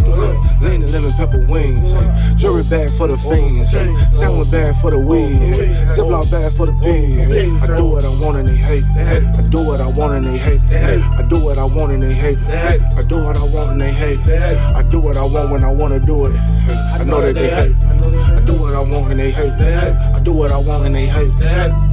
Lean 0.63 0.83
and 0.83 0.91
lemon 0.91 1.13
pepper 1.15 1.43
wings. 1.47 1.91
Jury 2.35 2.63
bag 2.67 2.89
for 2.95 3.07
the 3.07 3.17
fiends. 3.17 3.71
Sandwich 4.15 4.51
bag 4.51 4.75
for 4.81 4.91
the 4.91 4.99
weed. 4.99 5.55
Ziploc 5.91 6.27
bag 6.31 6.51
for 6.51 6.67
the 6.67 6.75
pig. 6.83 7.15
I 7.63 7.77
do 7.77 7.85
what 7.95 8.03
I 8.03 8.11
want 8.23 8.43
and 8.43 8.47
they 8.47 8.59
hate. 8.59 8.83
I 8.83 9.43
do 9.47 9.59
what 9.63 9.79
I 9.79 9.87
want 9.95 10.19
and 10.19 10.25
they 10.25 10.37
hate. 10.37 10.63
I 10.71 11.23
do 11.27 11.37
what 11.43 11.57
I 11.59 11.67
want 11.75 11.91
and 11.95 12.03
they 12.03 12.13
hate. 12.13 12.39
I 12.47 13.01
do 13.07 13.23
what 13.23 13.37
I 13.37 13.45
want 13.55 13.71
and 13.71 13.81
they 13.81 13.91
hate. 13.91 14.19
I 14.27 14.83
do 14.87 14.99
what 14.99 15.17
I 15.17 15.23
want 15.23 15.51
when 15.51 15.63
I 15.63 15.71
wanna 15.71 15.99
do 15.99 16.25
it. 16.27 16.35
I 16.69 17.05
know 17.05 17.21
that 17.21 17.35
they 17.35 17.49
hate. 17.49 17.75
I 17.85 18.43
do 18.45 18.53
what 18.53 18.75
I 18.75 18.83
want 18.91 19.11
and 19.11 19.19
they 19.19 19.31
hate. 19.31 19.51
I 19.51 20.19
do 20.23 20.33
what 20.33 20.51
I 20.51 20.57
want 20.57 20.85
and 20.85 20.93
they 20.93 21.07
hate 21.07 21.86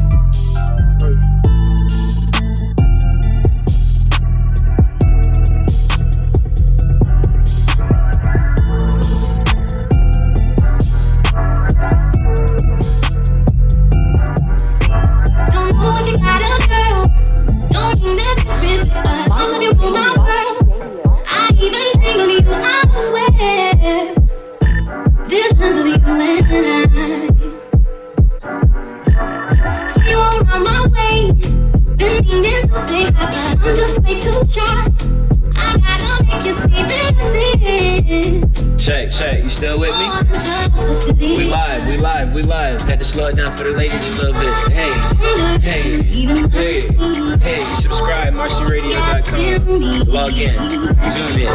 for 43.64 43.70
the 43.70 43.78
ladies 43.78 44.22
a 44.22 44.30
little 44.30 44.42
bit. 44.42 44.52
Hey, 44.72 44.90
hey, 45.60 46.02
hey, 46.50 46.80
hey, 47.38 47.58
subscribe, 47.58 48.34
marcyradio.com. 48.34 50.06
Log 50.06 50.38
in, 50.38 50.52
tune 50.68 51.40
in. 51.40 51.48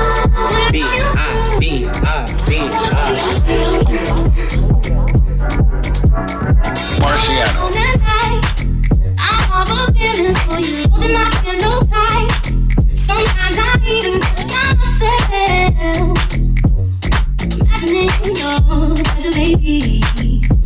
B, 0.72 0.82
I, 0.82 1.58
B, 1.60 1.86
I, 1.86 2.26
B, 2.48 2.52
I. 2.58 3.14
Marciano. 7.00 7.70
Sometimes 12.96 13.58
I 13.60 13.64
even 13.86 14.20
myself. 14.90 15.30
Imagining 17.62 18.10
your 18.36 18.58
pleasure, 18.66 19.32
baby. 19.32 20.02
you 20.22 20.59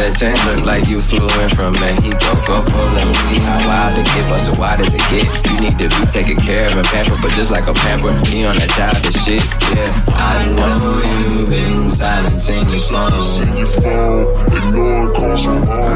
that 0.00 0.16
chain 0.16 0.36
look 0.48 0.64
like 0.66 0.88
you 0.88 1.00
flew 1.00 1.28
in 1.42 1.48
from 1.50 1.72
Mexico. 1.80 2.34
Go, 2.46 2.64
go, 2.64 2.80
let 2.96 3.06
me 3.06 3.14
see 3.28 3.40
how 3.40 3.68
wild 3.68 3.98
it 3.98 4.06
get, 4.06 4.24
but 4.28 4.40
so 4.40 4.54
why 4.54 4.76
does 4.76 4.94
it 4.94 5.04
get? 5.12 5.28
You 5.50 5.56
need 5.60 5.76
to 5.78 5.88
be 5.88 6.06
taken 6.06 6.36
care 6.36 6.66
of 6.66 6.76
and 6.76 6.86
pampered, 6.86 7.18
but 7.22 7.32
just 7.32 7.50
like 7.50 7.66
a 7.68 7.74
pamper, 7.74 8.12
he 8.26 8.44
on 8.44 8.54
that 8.56 8.70
childish 8.76 9.20
shit. 9.24 9.44
Yeah, 9.76 9.92
I 10.16 10.48
know 10.56 11.02
you've 11.04 11.50
been 11.50 11.90
silencing 11.90 12.68
your 12.70 12.78
phone. 12.78 13.10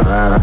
Uh-huh. 0.04 0.38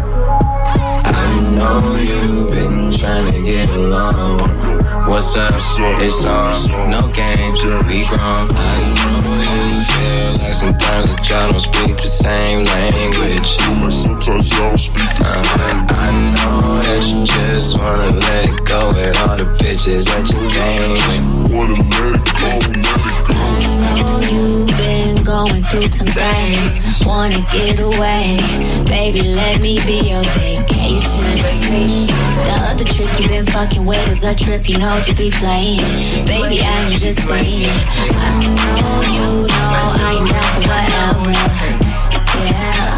I 1.04 1.40
know 1.54 1.96
you've 1.96 2.50
been 2.50 2.92
trying 2.92 3.32
to 3.32 3.42
get 3.42 3.68
along. 3.70 4.71
What's 5.12 5.36
up? 5.36 5.52
It's 6.00 6.24
um, 6.24 6.54
on. 6.72 6.90
No 6.90 7.06
games, 7.12 7.62
we 7.62 8.00
grown. 8.08 8.48
I 8.50 8.80
know 8.96 9.20
you 9.68 9.84
feel 9.84 10.40
like 10.40 10.54
sometimes 10.54 11.06
that 11.12 11.28
y'all 11.28 11.52
don't 11.52 11.60
speak 11.60 11.96
the 11.98 12.08
same 12.08 12.64
language. 12.64 13.46
Sometimes 13.92 14.50
y'all 14.56 14.74
speak 14.74 15.12
the 15.18 15.24
uh, 15.24 15.42
same 15.52 15.84
I 16.00 16.32
know 16.32 16.80
that 16.80 17.04
you 17.12 17.26
just 17.26 17.78
wanna 17.78 18.08
let 18.08 18.48
it 18.48 18.64
go 18.64 18.88
with 18.88 19.14
all 19.28 19.36
the 19.36 19.44
bitches 19.60 20.06
that 20.06 20.24
you 20.32 20.48
came 20.48 21.36
with. 21.36 21.41
Wanna 21.52 21.74
let 21.74 21.84
it 21.84 22.24
go, 22.40 22.48
let 22.48 22.76
it 22.76 22.82
go. 23.28 23.36
I 23.36 24.00
know 24.00 24.20
you've 24.32 24.72
been 24.78 25.22
going 25.22 25.62
through 25.64 25.82
some 25.82 26.06
things. 26.06 27.04
Wanna 27.04 27.44
get 27.52 27.78
away, 27.78 28.40
baby. 28.86 29.20
Let 29.22 29.60
me 29.60 29.78
be 29.84 30.08
your 30.08 30.24
vacation. 30.32 31.36
The 32.42 32.56
other 32.70 32.84
trick 32.84 33.12
you've 33.20 33.28
been 33.28 33.44
fucking 33.44 33.84
with 33.84 34.08
is 34.08 34.24
a 34.24 34.34
trip 34.34 34.66
you 34.66 34.78
know 34.78 34.96
you 35.06 35.14
be 35.14 35.30
playing. 35.30 35.84
Baby, 36.26 36.62
I 36.64 36.84
ain't 36.84 36.92
just 36.92 37.20
saying. 37.28 37.68
I 38.16 38.30
know 38.40 39.02
you 39.12 39.46
know 39.46 39.92
I 40.00 40.16
ain't 40.16 40.28
down 40.32 40.48
for 40.56 40.62
whatever. 40.72 41.36
Yeah. 42.48 42.96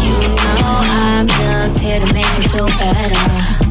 You 0.00 0.16
know 0.40 0.80
I'm 0.88 1.26
just 1.28 1.78
here 1.80 2.00
to 2.00 2.14
make 2.14 2.32
you 2.38 2.48
feel 2.48 2.68
better. 2.78 3.61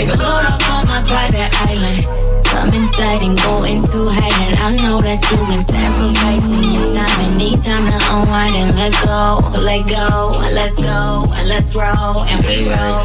Take 0.00 0.08
a 0.08 0.16
load 0.16 0.46
off 0.48 0.70
on 0.72 0.86
my 0.88 1.02
private 1.04 1.52
island. 1.68 2.44
Come 2.46 2.68
inside 2.68 3.20
and 3.20 3.36
go 3.36 3.64
into 3.64 4.08
hiding. 4.08 4.56
I 4.56 4.80
know 4.80 4.98
that 5.02 5.20
you've 5.28 5.46
been 5.46 5.60
sacrificing 5.60 6.72
your 6.72 6.88
time 6.96 7.20
and 7.20 7.36
need 7.36 7.60
time 7.60 7.84
to 7.84 7.98
unwind 8.08 8.56
and 8.56 8.74
let 8.80 8.96
go. 9.04 9.44
So 9.52 9.60
let 9.60 9.86
go 9.86 10.40
and 10.40 10.54
let's 10.54 10.74
go 10.76 11.24
and 11.36 11.48
let's 11.48 11.74
roll 11.74 12.24
and 12.24 12.40
we 12.48 12.64
roll. 12.72 13.04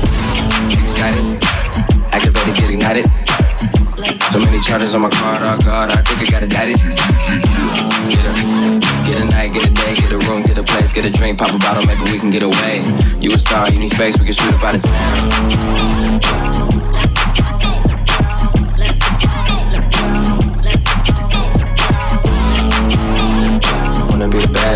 Excited 0.71 1.43
activated, 2.15 2.55
get 2.55 2.69
ignited. 2.71 3.05
So 4.31 4.39
many 4.39 4.61
charges 4.61 4.95
on 4.95 5.01
my 5.01 5.09
card, 5.09 5.41
oh 5.43 5.59
god, 5.65 5.91
I 5.91 5.99
think 5.99 6.23
I 6.23 6.31
got 6.31 6.43
indicted. 6.43 6.77
Get 8.07 8.23
a, 8.23 8.33
get 9.03 9.19
a 9.19 9.25
night, 9.35 9.51
get 9.51 9.67
a 9.67 9.73
day, 9.73 9.95
get 9.95 10.11
a 10.13 10.17
room, 10.29 10.43
get 10.43 10.57
a 10.57 10.63
place, 10.63 10.93
get 10.93 11.03
a 11.03 11.09
drink, 11.09 11.39
pop 11.39 11.53
a 11.53 11.59
bottle, 11.59 11.85
maybe 11.85 12.11
we 12.11 12.19
can 12.19 12.31
get 12.31 12.43
away. 12.43 12.79
You 13.19 13.31
a 13.31 13.37
star, 13.37 13.69
you 13.69 13.79
need 13.79 13.91
space, 13.91 14.17
we 14.17 14.23
can 14.23 14.33
shoot 14.33 14.53
up 14.53 14.63
out 14.63 14.75
of 14.75 14.81
town. 14.81 16.74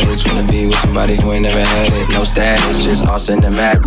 Just 0.06 0.28
Wanna 0.28 0.48
be 0.48 0.66
with 0.66 0.76
somebody 0.76 1.16
who 1.16 1.32
ain't 1.32 1.44
never 1.44 1.60
had 1.60 1.88
it. 1.92 2.10
No 2.14 2.24
status, 2.24 2.84
just 2.84 3.06
all 3.08 3.18
cinematic. 3.18 3.84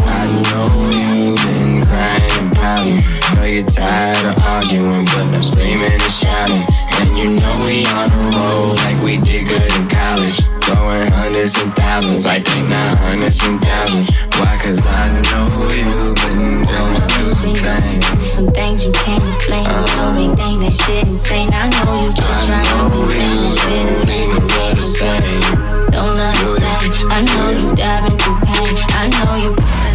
I 0.00 0.26
know 0.50 0.90
you've 0.90 1.36
been 1.44 1.82
crying 1.84 2.32
and 2.40 2.52
pouting. 2.52 3.00
Know 3.36 3.44
you're 3.44 3.66
tired 3.66 4.36
of 4.36 4.42
arguing, 4.42 5.04
but 5.06 5.34
I'm 5.34 5.42
screaming 5.42 5.92
and 5.92 6.02
shouting. 6.02 6.64
And 7.00 7.16
you 7.16 7.30
know 7.30 7.64
we 7.64 7.86
on 7.86 8.10
a 8.10 8.36
roll, 8.36 8.74
like 8.76 9.02
we 9.02 9.18
did 9.18 9.48
good 9.48 9.62
in 9.62 9.88
college. 9.88 10.57
Going 10.68 11.10
hundreds 11.10 11.56
and 11.62 11.72
thousands, 11.74 12.26
I 12.26 12.40
think 12.40 12.68
not 12.68 12.96
hundreds 12.98 13.40
and 13.42 13.58
thousands. 13.60 14.12
Why? 14.36 14.58
Cause 14.60 14.84
I 14.84 15.08
know 15.32 15.48
you've 15.72 16.14
been 16.14 16.60
going 16.60 17.00
through 17.08 17.32
some 17.32 17.54
things. 17.54 18.04
Some 18.20 18.48
things 18.48 18.84
you 18.84 18.92
can't 18.92 19.22
explain. 19.22 19.64
Uh-huh. 19.64 20.20
You 20.20 20.28
know 20.28 20.36
ain't 20.36 20.40
ain't 20.40 20.60
that 20.68 20.76
shit 20.84 21.08
insane. 21.08 21.48
I 21.54 21.72
know 21.72 22.04
you 22.04 22.12
just 22.12 22.46
trying 22.46 22.64
to 22.64 22.84
be 22.84 23.16
down. 23.16 23.52
Shit 23.56 23.86
is 23.88 24.04
never 24.04 24.40
the 24.76 24.82
same. 24.84 25.40
Don't 25.88 26.16
love 26.20 26.36
it 26.36 26.60
say. 26.60 26.76
I 27.08 27.24
know 27.24 27.48
you 27.48 27.74
diving 27.74 28.18
through 28.18 28.38
pain. 28.44 28.76
I 28.92 29.08
know 29.08 29.34
you. 29.40 29.87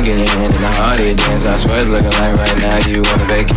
wanna 0.00 0.16
get 0.16 0.34
in 0.34 0.42
and 0.42 0.52
the 0.52 0.68
harder 0.76 1.08
you 1.08 1.14
dance. 1.14 1.44
I 1.44 1.56
swear 1.56 1.80
it's 1.80 1.90
looking 1.90 2.10
like 2.10 2.34
right 2.34 2.58
now 2.62 2.78
you 2.88 3.02
wanna 3.02 3.26
bake. 3.26 3.48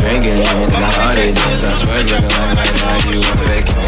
Drinking 0.00 0.32
in 0.32 0.66
the 0.66 0.90
harder 0.98 1.26
you 1.26 1.32
dance. 1.32 1.62
I 1.62 1.74
swear 1.74 2.00
it's 2.00 2.10
looking 2.10 2.28
like 2.28 2.56
right 2.56 2.74
now 2.82 3.10
you 3.10 3.20
wanna 3.20 3.46
bake. 3.46 3.87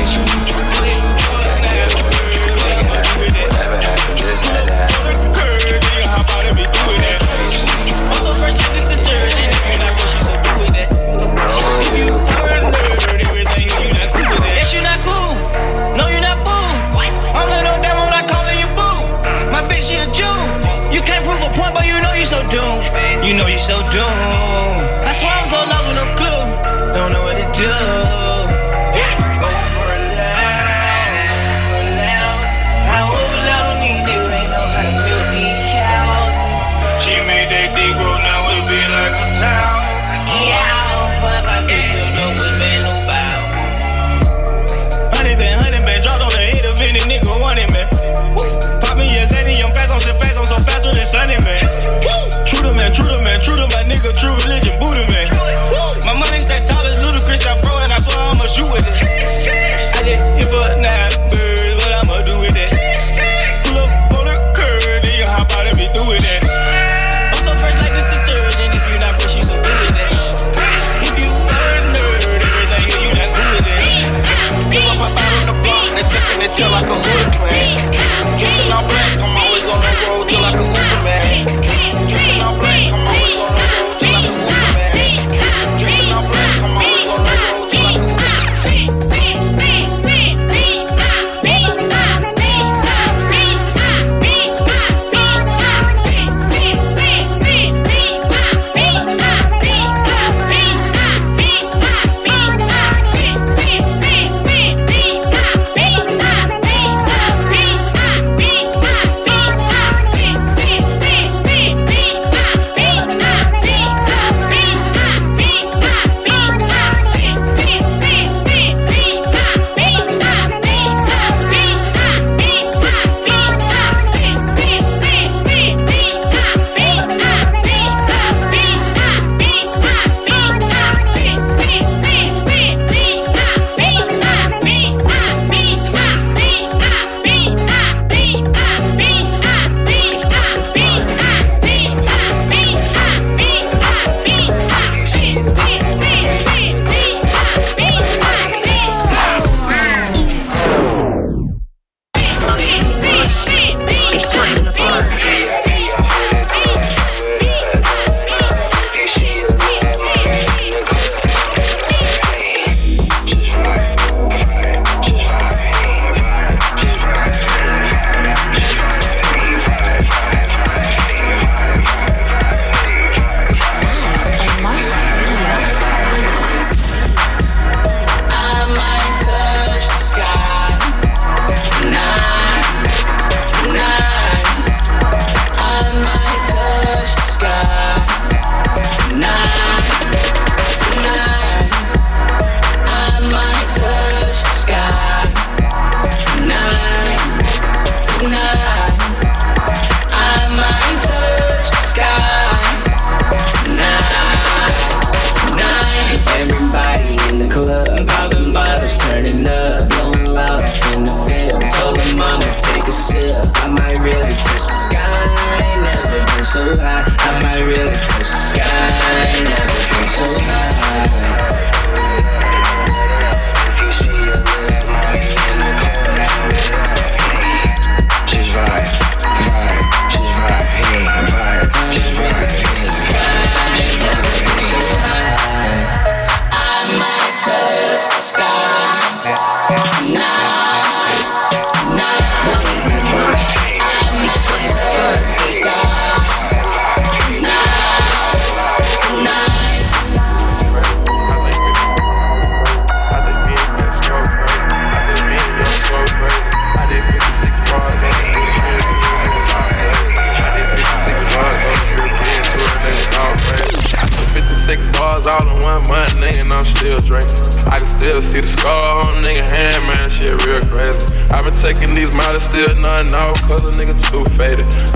so 23.61 23.77
doomed. 23.91 25.05
I 25.05 25.13
swear 25.13 25.31
I'm 25.31 25.47
so 25.47 25.57
lost 25.57 25.87
with 25.87 25.97
no 25.97 26.07
clue. 26.17 26.95
Don't 26.95 27.13
know 27.13 27.23
what 27.23 27.37
to 27.37 27.47
do. 27.61 28.00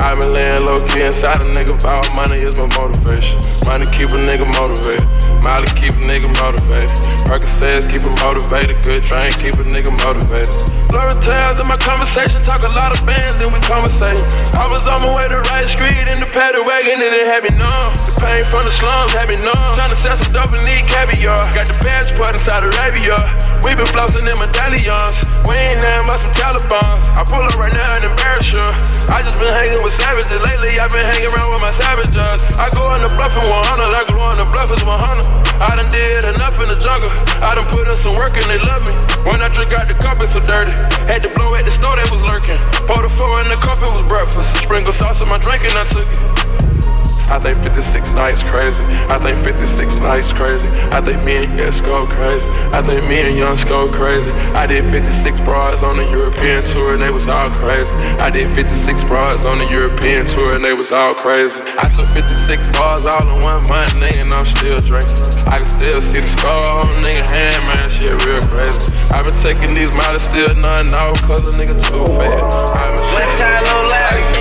I 0.04 0.12
been 0.20 0.36
laying 0.36 0.68
low 0.68 0.84
key 0.84 1.00
inside 1.00 1.40
a 1.40 1.48
nigga, 1.48 1.72
about 1.80 2.04
money 2.12 2.44
is 2.44 2.52
my 2.60 2.68
motivation. 2.76 3.40
Money 3.64 3.88
keep 3.88 4.12
a 4.12 4.20
nigga 4.20 4.44
motivated. 4.52 5.00
Molly 5.40 5.64
keep 5.80 5.96
a 5.96 6.02
nigga 6.04 6.28
motivated. 6.44 6.92
Percocets 7.24 7.88
keep 7.88 8.04
a 8.04 8.12
motivated. 8.20 8.76
Good 8.84 9.08
train 9.08 9.32
keep 9.32 9.56
a 9.56 9.64
nigga 9.64 9.88
motivated. 10.04 10.52
Blurry 10.92 11.16
tales 11.24 11.56
in 11.56 11.66
my 11.66 11.80
conversation, 11.80 12.44
talk 12.44 12.60
a 12.60 12.72
lot 12.76 12.92
of 12.92 13.00
bands 13.08 13.40
then 13.40 13.48
we 13.48 13.58
conversate. 13.64 14.20
I 14.52 14.68
was 14.68 14.84
on 14.84 15.00
my 15.08 15.16
way 15.16 15.24
to 15.24 15.40
right 15.48 15.64
street 15.64 15.96
in 15.96 16.20
the 16.20 16.28
paddy 16.36 16.60
wagon 16.60 17.00
and 17.00 17.14
it 17.16 17.24
had 17.24 17.40
me 17.40 17.56
numb. 17.56 17.96
The 17.96 18.12
pain 18.20 18.44
from 18.52 18.68
the 18.68 18.76
slums 18.76 19.16
had 19.16 19.32
me 19.32 19.40
numb. 19.40 19.72
Trying 19.72 19.88
to 19.88 19.96
sell 19.96 20.20
some 20.20 20.36
dope 20.36 20.52
and 20.52 20.68
need 20.68 20.84
caviar. 20.84 21.40
Got 21.56 21.64
the 21.64 21.80
passport 21.80 22.36
inside 22.36 22.60
Arabia. 22.60 23.16
We 23.64 23.72
been 23.72 23.88
flossing 23.88 24.28
in 24.28 24.36
medallions. 24.36 25.33
We 25.44 25.60
ain't 25.60 25.84
nothing 25.84 26.08
but 26.08 26.16
some 26.20 26.32
Taliban's. 26.32 27.04
I 27.12 27.20
pull 27.28 27.44
up 27.44 27.56
right 27.60 27.72
now 27.72 28.00
and 28.00 28.04
embarrass 28.08 28.48
you. 28.48 28.64
I 29.12 29.20
just 29.20 29.36
been 29.36 29.52
hanging 29.52 29.80
with 29.84 29.92
savages. 30.00 30.40
Lately, 30.40 30.80
I've 30.80 30.88
been 30.88 31.04
hanging 31.04 31.28
around 31.36 31.52
with 31.52 31.60
my 31.60 31.74
savages. 31.76 32.40
I 32.56 32.72
go 32.72 32.80
on 32.88 33.04
the 33.04 33.12
bluff 33.12 33.36
and 33.36 33.52
100, 33.52 33.84
I 33.84 34.02
go 34.08 34.24
on 34.24 34.36
the 34.40 34.48
bluff 34.48 34.72
is 34.72 34.80
100. 34.80 35.44
I 35.60 35.76
done 35.76 35.92
did 35.92 36.24
enough 36.32 36.56
in 36.64 36.72
the 36.72 36.80
jungle. 36.80 37.12
I 37.44 37.52
done 37.52 37.68
put 37.68 37.84
in 37.84 37.96
some 38.00 38.16
work 38.16 38.32
and 38.32 38.46
they 38.48 38.60
love 38.64 38.88
me. 38.88 38.96
When 39.28 39.44
I 39.44 39.52
drink 39.52 39.76
out 39.76 39.84
the 39.84 39.94
cup, 40.00 40.16
it's 40.24 40.32
so 40.32 40.40
dirty. 40.40 40.72
Had 41.04 41.20
to 41.22 41.30
blow 41.36 41.52
at 41.54 41.68
the 41.68 41.72
store 41.76 42.00
that 42.00 42.08
was 42.08 42.24
lurking. 42.24 42.56
Pour 42.88 43.04
the 43.04 43.12
four 43.20 43.36
in 43.44 43.48
the 43.52 43.60
cup, 43.60 43.84
it 43.84 43.92
was 43.92 44.04
breakfast. 44.08 44.48
Sprinkle 44.64 44.96
sauce 44.96 45.20
in 45.20 45.28
my 45.28 45.36
drink 45.38 45.60
and 45.68 45.76
I 45.76 45.84
took 45.84 46.08
it. 46.08 47.03
I 47.30 47.40
think 47.40 47.62
56 47.62 48.12
nights 48.12 48.42
crazy. 48.42 48.82
I 49.08 49.18
think 49.18 49.44
56 49.44 49.94
nights 49.96 50.32
crazy. 50.32 50.66
I 50.92 51.00
think 51.00 51.22
me 51.24 51.36
and 51.44 51.58
Yes 51.58 51.80
go 51.80 52.06
crazy. 52.06 52.46
I 52.72 52.82
think 52.84 53.06
me 53.08 53.20
and 53.20 53.36
Young 53.36 53.56
go 53.64 53.90
crazy. 53.90 54.30
I 54.52 54.66
did 54.66 54.84
56 54.90 55.38
bras 55.40 55.82
on 55.82 55.96
the 55.96 56.04
European 56.10 56.64
tour 56.64 56.94
and 56.94 57.02
they 57.02 57.10
was 57.10 57.28
all 57.28 57.50
crazy. 57.50 57.90
I 58.18 58.30
did 58.30 58.54
56 58.54 59.04
bras 59.04 59.44
on 59.44 59.58
the 59.58 59.66
European 59.66 60.26
tour 60.26 60.54
and 60.54 60.64
they 60.64 60.72
was 60.72 60.90
all 60.90 61.14
crazy. 61.14 61.60
I 61.62 61.88
took 61.94 62.08
56 62.08 62.60
bars 62.76 63.06
all 63.06 63.22
in 63.22 63.40
one 63.44 63.62
month, 63.68 63.94
nigga, 63.94 64.22
and 64.22 64.34
I'm 64.34 64.46
still 64.46 64.78
drinking. 64.78 65.16
I 65.48 65.58
can 65.58 65.68
still 65.68 66.02
see 66.02 66.20
the 66.20 66.26
scar 66.26 66.80
on 66.80 66.86
nigga 67.04 67.30
hand, 67.30 67.62
man, 67.70 67.96
shit 67.96 68.12
real 68.26 68.42
crazy. 68.42 68.92
i 69.14 69.22
been 69.22 69.32
taking 69.40 69.74
these 69.74 69.92
models, 69.94 70.24
still 70.24 70.54
nothing 70.56 70.94
off, 70.94 71.20
cause 71.22 71.46
a 71.48 71.52
nigga 71.60 71.78
too 71.78 72.04
faded. 72.18 72.42
i 72.74 72.84
been 72.90 74.33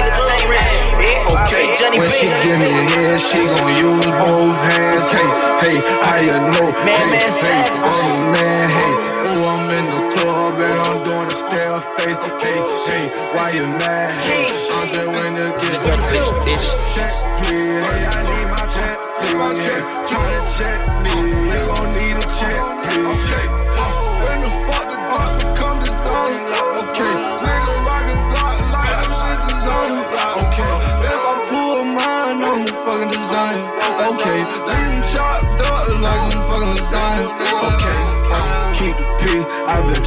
Okay, 1.14 1.66
when 1.98 2.10
she 2.10 2.28
give 2.42 2.58
me 2.58 2.70
a 2.70 2.84
head, 2.94 3.20
she 3.20 3.40
gon' 3.46 3.74
use 3.78 4.10
both 4.18 4.58
hands. 4.66 5.08
Hey, 5.14 5.30
hey, 5.62 5.78
how 6.02 6.18
you 6.18 6.38
know? 6.54 6.68
Man, 6.82 6.90
hey, 6.90 7.14
man, 7.14 7.30
hey, 7.30 7.62
I'm 7.70 7.86
a 7.86 7.90
oh, 7.90 8.34
man. 8.34 8.66
Hey, 8.74 8.94
ooh, 9.30 9.46
I'm 9.46 9.66
in 9.78 9.86
the 9.94 10.02
club 10.18 10.56
and 10.58 10.78
I'm 10.82 10.98
doing 11.06 11.28
the 11.30 11.38
stare 11.38 11.80
face. 11.98 12.20
Hey, 12.42 12.58
hey, 12.90 13.06
why 13.38 13.52
you 13.54 13.66
mad? 13.78 14.10
Hey, 14.26 14.50
I'm 14.74 14.90
when 15.14 15.38
you 15.38 15.50
get 15.62 15.78
the 15.86 15.96
bitch. 16.10 16.68
Check, 16.90 17.14
please. 17.46 17.82
Hey, 17.86 18.02
I 18.10 18.20
need 18.26 18.48
my 18.50 18.66
check, 18.66 18.98
please. 19.22 19.70
Try 20.10 20.26
to 20.34 20.42
check 20.58 20.82
me. 21.06 21.14
You 21.54 21.62
gon' 21.70 21.93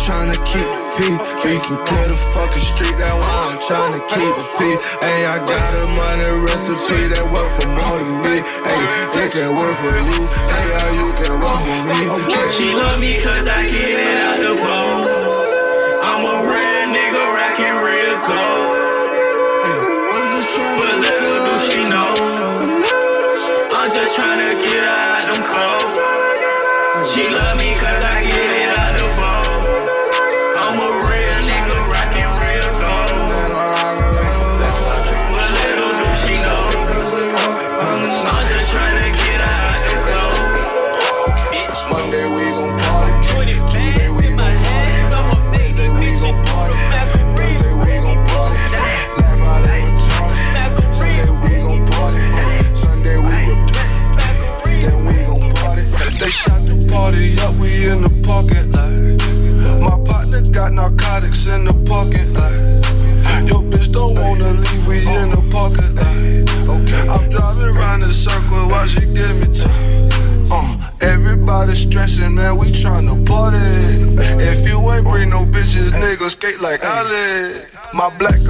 To 0.07 0.12
keep 0.47 0.62
the 0.62 0.87
P. 0.95 1.19
We 1.42 1.59
can 1.66 1.83
clear 1.83 2.07
the 2.07 2.14
fucking 2.14 2.62
street, 2.62 2.95
that 2.95 3.11
why 3.11 3.27
I'm 3.27 3.59
trying 3.59 3.90
to 3.99 4.03
keep 4.07 4.33
the 4.38 4.47
P. 4.55 4.79
Hey, 5.03 5.27
I 5.27 5.42
got 5.42 5.71
a 5.83 5.85
money 5.99 6.47
recipe 6.47 7.11
that 7.11 7.27
work 7.27 7.51
for 7.59 7.66
more 7.75 7.99
than 7.99 8.14
me. 8.23 8.38
Hey, 8.38 8.83
it 9.19 9.35
can 9.35 9.51
work 9.59 9.75
for 9.75 9.90
you. 9.90 10.21
Hey, 10.47 10.66
how 10.79 10.90
you 10.95 11.11
can 11.11 11.35
work 11.42 11.59
for 11.59 11.79
me. 11.90 11.99
She 12.55 12.71
love 12.71 13.03
me 13.03 13.19
cause 13.19 13.51
I 13.51 13.66
get 13.66 13.99
it 13.99 14.19
out 14.31 14.38
the 14.47 14.55
bowl. 14.55 15.11
I'm 16.07 16.23
a 16.23 16.35
real 16.55 16.87
nigga 16.95 17.23
rockin' 17.27 17.77
real 17.83 18.16
cold. 18.23 18.79
But 20.79 20.95
little 21.03 21.38
do 21.51 21.55
she 21.66 21.83
know. 21.90 22.14
I'm 23.75 23.90
just 23.90 24.14
tryna 24.14 24.55
get 24.71 24.87
out 24.87 25.06
My 77.97 78.11
black 78.19 78.46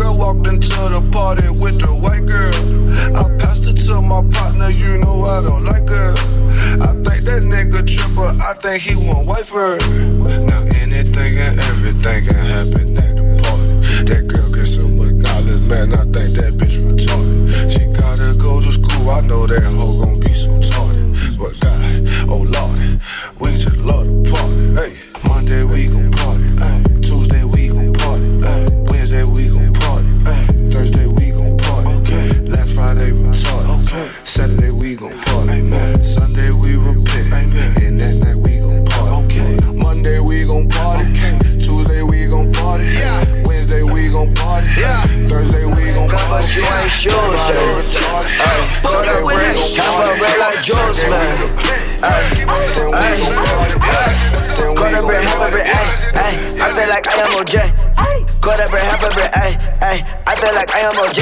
feel 56.87 56.95
like 56.95 57.09
I 57.09 57.19
am 57.19 57.33
OJ. 57.35 58.41
Cut 58.41 58.71
bread, 58.71 58.85
have 58.85 59.03
a 59.03 59.09
bread, 59.15 59.31
ay, 59.35 59.59
ay. 59.83 59.99
I 60.27 60.37
feel 60.37 60.55
like 60.55 60.71
I 60.73 60.81
am 60.87 60.95
OJ. 60.95 61.21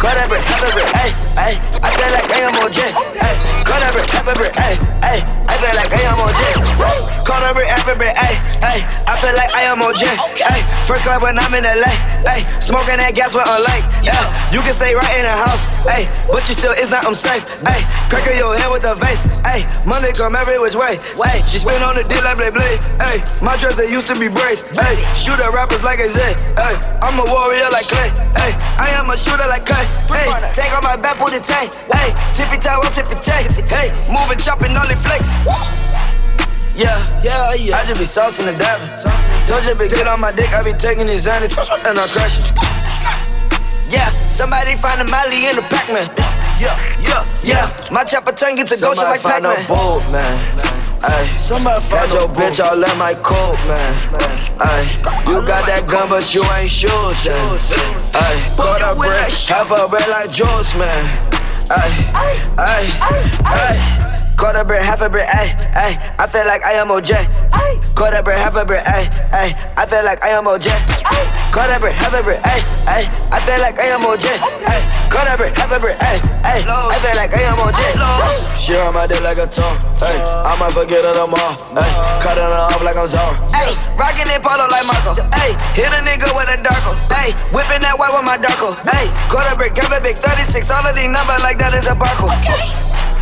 Cut 0.00 0.28
bread, 0.28 0.44
have 0.44 0.64
a 0.64 0.72
bread, 0.72 0.90
ay, 0.96 1.10
ay. 1.36 1.54
I 1.82 1.90
feel 1.92 2.10
like 2.16 2.32
I 2.32 2.40
am 2.40 2.54
OJ. 2.54 2.80
Cut 3.64 3.92
bread, 3.92 4.10
have 4.10 4.28
a 4.28 4.32
bread, 4.32 4.52
ay, 4.56 4.78
ay. 5.02 5.39
Feel 5.60 5.76
like 5.76 5.92
I 5.92 6.08
am. 6.08 6.16
Cut 7.28 7.44
a 7.44 7.52
bread, 7.52 7.68
have 7.68 7.84
a 7.84 7.92
bread, 7.92 8.16
ay, 8.16 8.32
ay. 8.64 8.80
I 9.04 9.14
feel 9.20 9.36
like 9.36 9.52
I 9.52 9.68
am 9.68 9.84
OJ. 9.84 10.08
Ay, 10.48 10.64
first 10.88 11.04
club 11.04 11.20
when 11.20 11.36
I'm 11.36 11.52
in 11.52 11.68
LA, 11.68 11.92
ay. 12.24 12.48
Smoking 12.64 12.96
that 12.96 13.12
gas 13.12 13.36
with 13.36 13.44
a 13.44 13.58
lake, 13.68 13.84
yeah. 14.00 14.24
You 14.56 14.64
can 14.64 14.72
stay 14.72 14.96
right 14.96 15.14
in 15.20 15.28
the 15.28 15.36
house, 15.36 15.84
ay, 15.84 16.08
but 16.32 16.48
you 16.48 16.56
still 16.56 16.72
it's 16.72 16.88
not 16.88 17.04
unsafe, 17.04 17.60
ay. 17.68 17.84
Crack 18.08 18.24
your 18.32 18.56
head 18.56 18.72
with 18.72 18.88
the 18.88 18.96
vase, 18.96 19.28
ay. 19.44 19.68
Money 19.84 20.16
come 20.16 20.32
every 20.32 20.56
which 20.58 20.74
way, 20.74 20.96
way. 21.20 21.36
She 21.44 21.60
spin 21.60 21.84
on 21.84 21.92
the 21.92 22.08
deal 22.08 22.24
like 22.24 22.40
blade 22.40 22.56
blade, 22.56 22.80
ay. 23.04 23.20
My 23.44 23.60
dress 23.60 23.76
that 23.76 23.92
used 23.92 24.08
to 24.08 24.16
be 24.16 24.32
braced, 24.32 24.72
ay. 24.80 24.96
Shoot 25.12 25.44
at 25.44 25.52
rappers 25.52 25.84
like 25.84 26.00
a 26.00 26.08
Z, 26.08 26.24
ay. 26.56 26.74
I'm 27.04 27.20
a 27.20 27.26
warrior 27.28 27.68
like 27.68 27.84
Clay, 27.84 28.08
ay. 28.40 28.56
I 28.80 28.88
am 28.96 29.00
I'm 29.10 29.18
a 29.18 29.18
shooter 29.18 29.42
like 29.50 29.66
Kay. 29.66 29.82
Hey, 30.06 30.30
take 30.54 30.70
on 30.70 30.86
my 30.86 30.94
back, 30.94 31.18
put 31.18 31.34
it 31.34 31.42
tank. 31.42 31.66
Hey, 31.90 32.14
tippy 32.30 32.62
toe, 32.62 32.78
I'm 32.78 32.94
tippy 32.94 33.18
tank. 33.18 33.50
Hey, 33.66 33.90
moving, 34.06 34.38
chopping, 34.38 34.70
all 34.78 34.86
the 34.86 34.94
flakes. 34.94 35.34
Yeah, 36.74 36.96
yeah, 37.20 37.52
yeah. 37.54 37.76
I 37.76 37.84
just 37.84 38.00
be 38.00 38.06
saucing 38.08 38.48
and 38.48 38.56
dabbing. 38.56 38.88
Told 39.46 39.64
you, 39.64 39.74
be 39.74 39.88
get 39.88 40.08
on 40.08 40.20
my 40.20 40.32
dick, 40.32 40.52
I 40.54 40.62
be 40.64 40.72
taking 40.72 41.06
these 41.06 41.26
Xanax 41.26 41.52
and 41.84 41.98
I 41.98 42.06
crush 42.08 42.38
it. 42.40 42.54
Yeah, 43.92 44.08
somebody 44.08 44.76
find 44.76 45.02
a 45.02 45.04
Molly 45.10 45.50
in 45.50 45.56
the 45.56 45.62
Pac-Man. 45.66 46.06
Yeah, 46.62 46.78
yeah, 47.02 47.26
yeah. 47.42 47.66
My 47.90 48.04
chopper 48.04 48.32
turn 48.32 48.54
get 48.54 48.68
to 48.68 48.78
ghost 48.78 49.02
like 49.02 49.20
Pac-Man. 49.20 49.56
Somebody 49.56 49.66
find 49.66 49.66
a 49.66 49.68
bolt, 49.68 50.04
man. 50.12 50.38
Ay, 51.02 51.24
somebody 51.40 51.80
find 51.80 52.12
your 52.12 52.28
bitch 52.28 52.60
all 52.62 52.76
in 52.76 52.98
my 52.98 53.14
coat, 53.24 53.58
man. 53.66 53.92
Ay, 54.60 54.84
you 55.26 55.40
got 55.42 55.66
that 55.66 55.88
gun, 55.90 56.08
but 56.08 56.32
you 56.34 56.44
ain't 56.54 56.70
shooting. 56.70 57.34
Ay, 58.14 58.36
caught 58.56 58.84
a 58.84 58.94
brick, 58.94 59.32
half 59.48 59.72
a 59.72 59.88
bread 59.88 60.06
like 60.08 60.30
Juice, 60.30 60.76
man. 60.76 61.04
Ay, 61.72 61.90
ay, 62.14 62.38
ay. 62.56 62.86
Caught 63.42 63.99
a 64.40 64.64
brick, 64.64 64.80
half 64.80 65.00
a 65.00 65.08
brick, 65.08 65.28
ayy, 65.28 65.52
ayy. 65.76 65.94
I 66.18 66.26
feel 66.26 66.46
like 66.46 66.64
I 66.64 66.72
am 66.80 66.88
OJ. 66.88 67.12
Caught 67.94 68.16
a 68.16 68.22
brick, 68.22 68.36
half 68.36 68.56
a 68.56 68.64
brick, 68.64 68.82
ayy, 68.84 69.06
ayy. 69.36 69.52
I 69.76 69.84
feel 69.86 70.04
like 70.04 70.24
I 70.24 70.32
am 70.32 70.44
OJ. 70.44 70.68
Caught 71.52 71.70
a 71.70 71.80
brick, 71.80 71.94
half 71.94 72.14
a 72.14 72.22
brick, 72.22 72.40
ayy, 72.42 72.62
ayy. 72.88 73.04
I 73.32 73.38
feel 73.44 73.60
like 73.60 73.78
I 73.78 73.92
am 73.92 74.00
OJ. 74.00 74.26
Ayy. 74.64 74.84
Caught 75.12 75.28
a 75.28 75.36
brick, 75.36 75.52
half 75.56 75.70
a 75.70 75.78
brick, 75.78 75.96
ayy, 76.00 76.20
ayy. 76.44 76.64
I 76.66 76.98
feel 77.04 77.16
like 77.20 77.32
I 77.36 77.42
am 77.52 77.58
OJ. 77.60 77.80
She 78.56 78.76
on 78.76 78.94
my 78.94 79.06
dick 79.06 79.20
like 79.22 79.38
a 79.38 79.46
tongue, 79.46 79.76
ayy. 80.00 80.20
I 80.24 80.56
might 80.56 80.72
forget 80.72 81.04
her 81.04 81.12
tomorrow, 81.12 81.54
ayy. 81.76 81.92
Cutting 82.24 82.44
her 82.44 82.64
off 82.64 82.82
like 82.82 82.96
I'm 82.96 83.06
Zorro, 83.06 83.36
ayy. 83.52 83.76
Rocking 83.94 84.28
it 84.32 84.40
polo 84.42 84.66
like 84.72 84.86
Marco, 84.88 85.20
ayy. 85.36 85.52
Hit 85.76 85.92
a 85.92 86.00
nigga 86.00 86.32
with 86.32 86.48
a 86.48 86.56
darko, 86.56 86.96
ayy. 87.20 87.36
Whipping 87.52 87.84
that 87.84 87.98
white 88.00 88.12
with 88.16 88.24
my 88.24 88.40
darko, 88.40 88.72
ayy. 88.88 89.12
Caught 89.28 89.52
a 89.52 89.56
brick, 89.56 89.76
have 89.76 89.92
a 89.92 90.00
big 90.00 90.16
36. 90.16 90.70
All 90.72 90.86
of 90.86 90.96
these 90.96 91.12
numbers 91.12 91.42
like 91.44 91.58
that 91.60 91.74
is 91.76 91.86
a 91.86 91.94
barcode. 91.94 92.32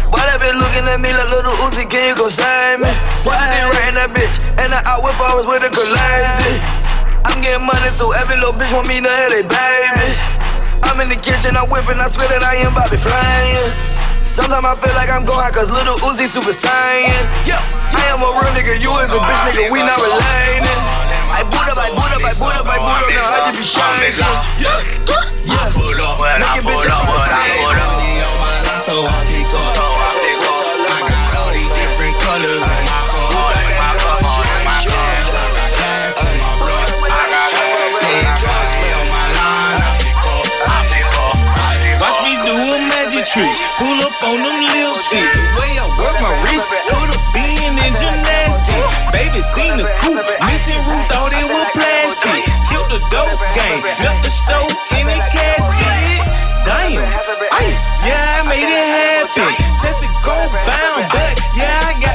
Why 0.08 0.24
they 0.24 0.40
been 0.40 0.56
looking 0.56 0.88
at 0.88 1.00
me 1.00 1.12
like 1.12 1.28
little 1.28 1.52
Uzi, 1.64 1.84
can 1.84 2.00
you 2.08 2.16
go 2.16 2.32
save 2.32 2.80
me? 2.80 2.88
Put 3.20 3.36
it 3.36 3.50
in 3.60 3.68
right 3.76 3.88
in 3.92 3.94
that 4.00 4.10
bitch, 4.16 4.40
and 4.56 4.72
I 4.72 4.80
out 4.88 5.04
with 5.04 5.12
flowers 5.20 5.44
with 5.44 5.60
a 5.64 5.70
crazy. 5.70 6.56
I'm 7.28 7.44
getting 7.44 7.64
money, 7.68 7.92
so 7.92 8.16
every 8.16 8.40
little 8.40 8.56
bitch 8.56 8.72
want 8.72 8.88
me 8.88 9.04
to 9.04 9.10
have 9.10 9.28
they 9.28 9.44
baby. 9.44 10.08
I'm 10.88 10.96
in 11.04 11.12
the 11.12 11.18
kitchen, 11.20 11.52
I'm 11.60 11.68
whipping, 11.68 12.00
I 12.00 12.08
swear 12.08 12.24
that 12.32 12.40
I 12.40 12.56
am 12.64 12.72
Bobby 12.72 12.96
flying. 12.96 13.68
Sometimes 14.24 14.64
I 14.64 14.74
feel 14.80 14.96
like 14.96 15.12
I'm 15.12 15.28
going 15.28 15.44
high, 15.44 15.52
cause 15.52 15.68
little 15.68 16.00
Uzi 16.00 16.24
super 16.24 16.56
saiyan. 16.56 17.24
Yeah, 17.44 17.60
I 17.92 18.08
am 18.12 18.24
a 18.24 18.28
real 18.32 18.52
nigga, 18.56 18.80
you 18.80 18.92
is 19.04 19.12
a 19.12 19.20
bitch 19.20 19.42
nigga, 19.44 19.68
we 19.68 19.84
not 19.84 20.00
related. 20.00 20.78
I 21.28 21.44
boot 21.44 21.68
up, 21.68 21.76
I 21.76 21.92
boot 21.92 22.12
up, 22.16 22.24
I 22.24 22.32
boot 22.32 22.56
up, 22.56 22.64
I 22.64 22.80
boot 22.80 23.04
up, 23.04 23.12
now 23.12 23.28
I 23.28 23.38
just 23.52 23.60
be 23.60 23.64
shining. 23.64 24.16
Yeah, 24.56 24.80
yeah. 25.44 25.68
Pull 25.76 26.00
up, 26.00 26.16
when 26.16 26.40
I 26.40 26.64
pull 26.64 26.72
up, 26.72 27.04
when 27.12 27.28
I 27.28 27.44
pull 27.60 27.76
up. 27.76 28.08
So 28.88 29.04
I 29.04 29.20
pick 29.28 29.44
up. 29.52 29.97
A. 43.36 43.44
Pull 43.76 43.98
up 44.00 44.16
on 44.24 44.40
them 44.40 44.58
lipstick. 44.72 45.20
The 45.20 45.44
way 45.60 45.72
I 45.76 45.84
work 46.00 46.16
my 46.24 46.32
wrist, 46.48 46.72
put 46.88 47.12
a 47.12 47.18
bean 47.36 47.76
in 47.76 47.92
gymnastics. 48.00 48.88
Baby 49.12 49.40
seen 49.52 49.76
the 49.76 49.84
coupe, 50.00 50.24
missing 50.48 50.80
root, 50.88 51.04
thought 51.12 51.32
it 51.36 51.44
was 51.44 51.68
plastic. 51.76 52.40
Killed 52.72 52.88
the 52.88 53.04
dope 53.12 53.36
game, 53.52 53.84
left 54.00 54.24
the 54.24 54.32
stove 54.32 54.72
in 54.96 55.04
the 55.12 55.20
casket. 55.28 56.24
Damn, 56.64 57.04
ay, 57.52 57.68
yeah, 58.04 58.40
I 58.40 58.48
made 58.48 58.64
it 58.64 58.86
happen. 58.96 59.52
Tested 59.80 60.12
gold 60.24 60.52
bound, 60.64 61.04
but 61.12 61.34
yeah, 61.52 61.84
I 61.84 61.92
got 62.00 62.07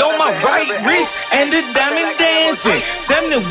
on 0.00 0.14
my 0.18 0.32
right 0.40 0.70
wrist 0.86 1.12
and 1.34 1.52
the 1.52 1.62
diamond 1.72 2.16
dancing. 2.18 2.80
71 3.00 3.44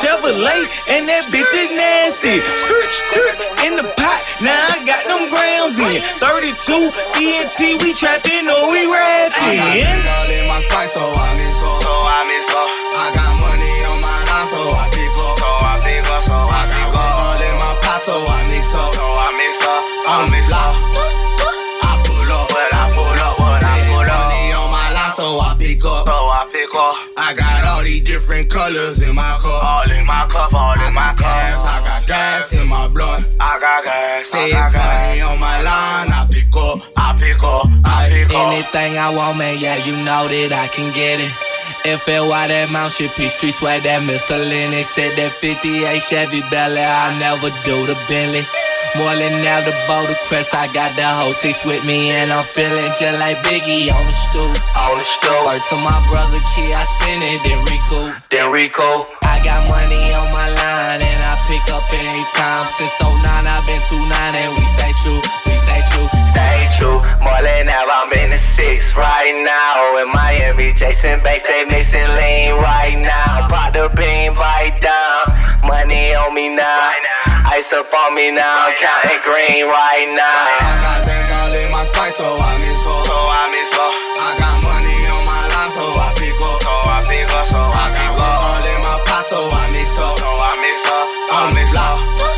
Chevrolet 0.00 0.62
and 0.90 1.06
that 1.06 1.30
bitch 1.30 1.52
is 1.54 1.70
nasty. 1.74 2.40
Skirt, 2.62 2.90
skirt 2.90 3.36
in 3.66 3.76
the 3.76 3.86
pot, 3.98 4.20
now 4.42 4.56
I 4.74 4.82
got 4.82 5.02
them 5.06 5.30
grams 5.30 5.78
in. 5.78 6.00
32 6.18 6.90
ENT, 7.20 7.82
we 7.82 7.94
trapping 7.94 8.48
or 8.48 8.70
we 8.72 8.86
rapping. 8.86 9.60
All 9.60 10.30
in 10.30 10.46
my 10.48 10.60
spike, 10.66 10.90
so 10.90 11.02
I 11.14 11.34
miss 11.36 11.60
up. 11.62 11.82
So 11.82 11.92
I 11.92 12.20
miss 12.26 12.50
up. 12.54 12.63
Different 28.44 28.50
colors 28.50 29.02
in 29.02 29.14
my 29.14 29.38
cup. 29.40 29.64
All 29.64 29.90
in 29.90 30.06
my 30.06 30.26
cup, 30.28 30.52
all 30.52 30.74
in 30.86 30.94
my 30.94 31.14
cup. 31.16 31.26
I 31.26 31.82
got 31.84 32.06
gas 32.06 32.52
in 32.52 32.68
my 32.68 32.88
blood. 32.88 33.24
I 33.40 33.58
got 33.60 33.84
gas. 33.84 34.28
Say 34.28 34.48
it's 34.48 34.72
money 34.72 35.20
on 35.20 35.38
my 35.40 35.62
line, 35.62 36.10
I 36.12 36.26
pick 36.30 36.46
up. 36.56 36.80
I 36.96 37.16
pick 37.18 37.42
up. 37.42 37.66
I 37.84 38.08
pick 38.10 38.30
up. 38.30 38.54
Anything 38.54 38.98
I 38.98 39.10
want, 39.14 39.38
man, 39.38 39.58
yeah, 39.58 39.76
you 39.84 39.96
know 40.04 40.28
that 40.28 40.52
I 40.52 40.66
can 40.68 40.92
get 40.92 41.20
it. 41.20 41.32
FLY 41.84 42.48
that 42.48 42.70
Mount 42.72 42.92
Shit, 42.92 43.10
Street 43.12 43.52
swag 43.52 43.82
that 43.82 44.00
Mr. 44.08 44.38
Lenny 44.40 44.82
said 44.82 45.16
that 45.16 45.32
58 45.32 46.00
Chevy 46.00 46.40
Bel 46.50 46.78
Air, 46.78 46.96
I 46.96 47.18
never 47.18 47.50
do 47.62 47.84
the 47.84 47.94
Bentley. 48.08 48.40
More 48.96 49.18
than 49.18 49.42
ever, 49.42 49.74
the 50.06 50.14
crest, 50.30 50.54
I 50.54 50.70
got 50.70 50.94
the 50.94 51.02
whole 51.02 51.32
six 51.32 51.64
with 51.64 51.84
me, 51.84 52.14
and 52.14 52.30
I'm 52.30 52.44
feeling 52.44 52.94
just 52.94 53.18
like 53.18 53.42
Biggie 53.42 53.90
on 53.90 54.04
the 54.06 54.14
stoop. 54.14 54.54
On 54.78 54.94
the 54.94 55.02
stoop. 55.02 55.34
Word 55.42 55.62
to 55.70 55.76
my 55.82 55.98
brother 56.06 56.38
Key, 56.54 56.70
I 56.70 56.86
spin 56.94 57.18
it, 57.26 57.42
then 57.42 57.58
recoup. 57.66 58.14
Then 58.30 58.54
Rico. 58.54 59.10
I 59.26 59.42
got 59.42 59.66
money 59.66 60.14
on 60.14 60.30
my 60.30 60.46
line, 60.46 61.02
and 61.02 61.20
I 61.26 61.34
pick 61.42 61.66
up 61.74 61.82
anytime. 61.90 62.70
Since 62.78 62.94
09, 63.02 63.26
I've 63.26 63.66
been 63.66 63.82
2 63.90 63.98
9, 63.98 64.14
and 64.14 64.54
we 64.54 64.64
stay 64.78 64.94
true, 65.02 65.18
we 65.42 65.58
stay 65.58 65.82
true. 65.90 66.06
Stay 66.30 66.62
true, 66.78 67.02
more 67.18 67.42
than 67.42 67.66
ever, 67.66 67.90
I'm 67.90 68.12
in 68.14 68.30
the 68.30 68.38
six 68.54 68.94
right 68.94 69.34
now. 69.42 69.98
In 69.98 70.06
Miami, 70.14 70.72
Jason 70.72 71.18
Banks, 71.26 71.42
they 71.42 71.66
mixing 71.66 72.14
lean 72.14 72.62
right 72.62 72.94
now. 72.94 73.50
Pop 73.50 73.74
the 73.74 73.90
beam 73.98 74.38
right 74.38 74.78
down, 74.78 75.66
money 75.66 76.14
on 76.14 76.30
me 76.30 76.54
now. 76.54 77.23
Ice 77.46 77.72
up 77.72 77.92
on 77.92 78.14
me 78.14 78.30
now, 78.30 78.72
counting 78.80 79.20
green 79.22 79.66
right 79.68 80.08
now. 80.08 80.56
I 80.64 80.80
got 80.80 81.04
Zans 81.04 81.28
all 81.28 81.52
in 81.52 81.70
my 81.70 81.84
spice, 81.84 82.16
so 82.16 82.24
I 82.24 82.56
miss 82.58 82.82
so, 82.82 82.90
so 83.04 83.14
I 83.14 83.46
miss 83.52 83.70
so. 83.70 83.84
I 84.16 84.34
got 84.40 84.56
money 84.64 84.96
on 85.12 85.22
my 85.28 85.44
line, 85.52 85.70
so 85.70 85.84
I 85.92 86.12
pick 86.16 86.34
up, 86.40 86.62
so 86.62 86.72
I 86.88 87.04
pick 87.06 87.28
up, 87.28 87.46
so 87.46 87.60
I 87.60 87.92
got 87.92 88.18
up. 88.18 88.40
All 88.40 88.64
in 88.64 88.80
my 88.80 88.96
pot, 89.04 89.24
so 89.28 89.36
I 89.52 89.70
mix 89.70 89.92
up, 89.98 90.18
so 90.18 90.24
I 90.24 90.56
mix 90.56 90.88
up, 90.88 91.06
I 91.30 91.52
mix 91.54 91.76
up. 91.76 92.33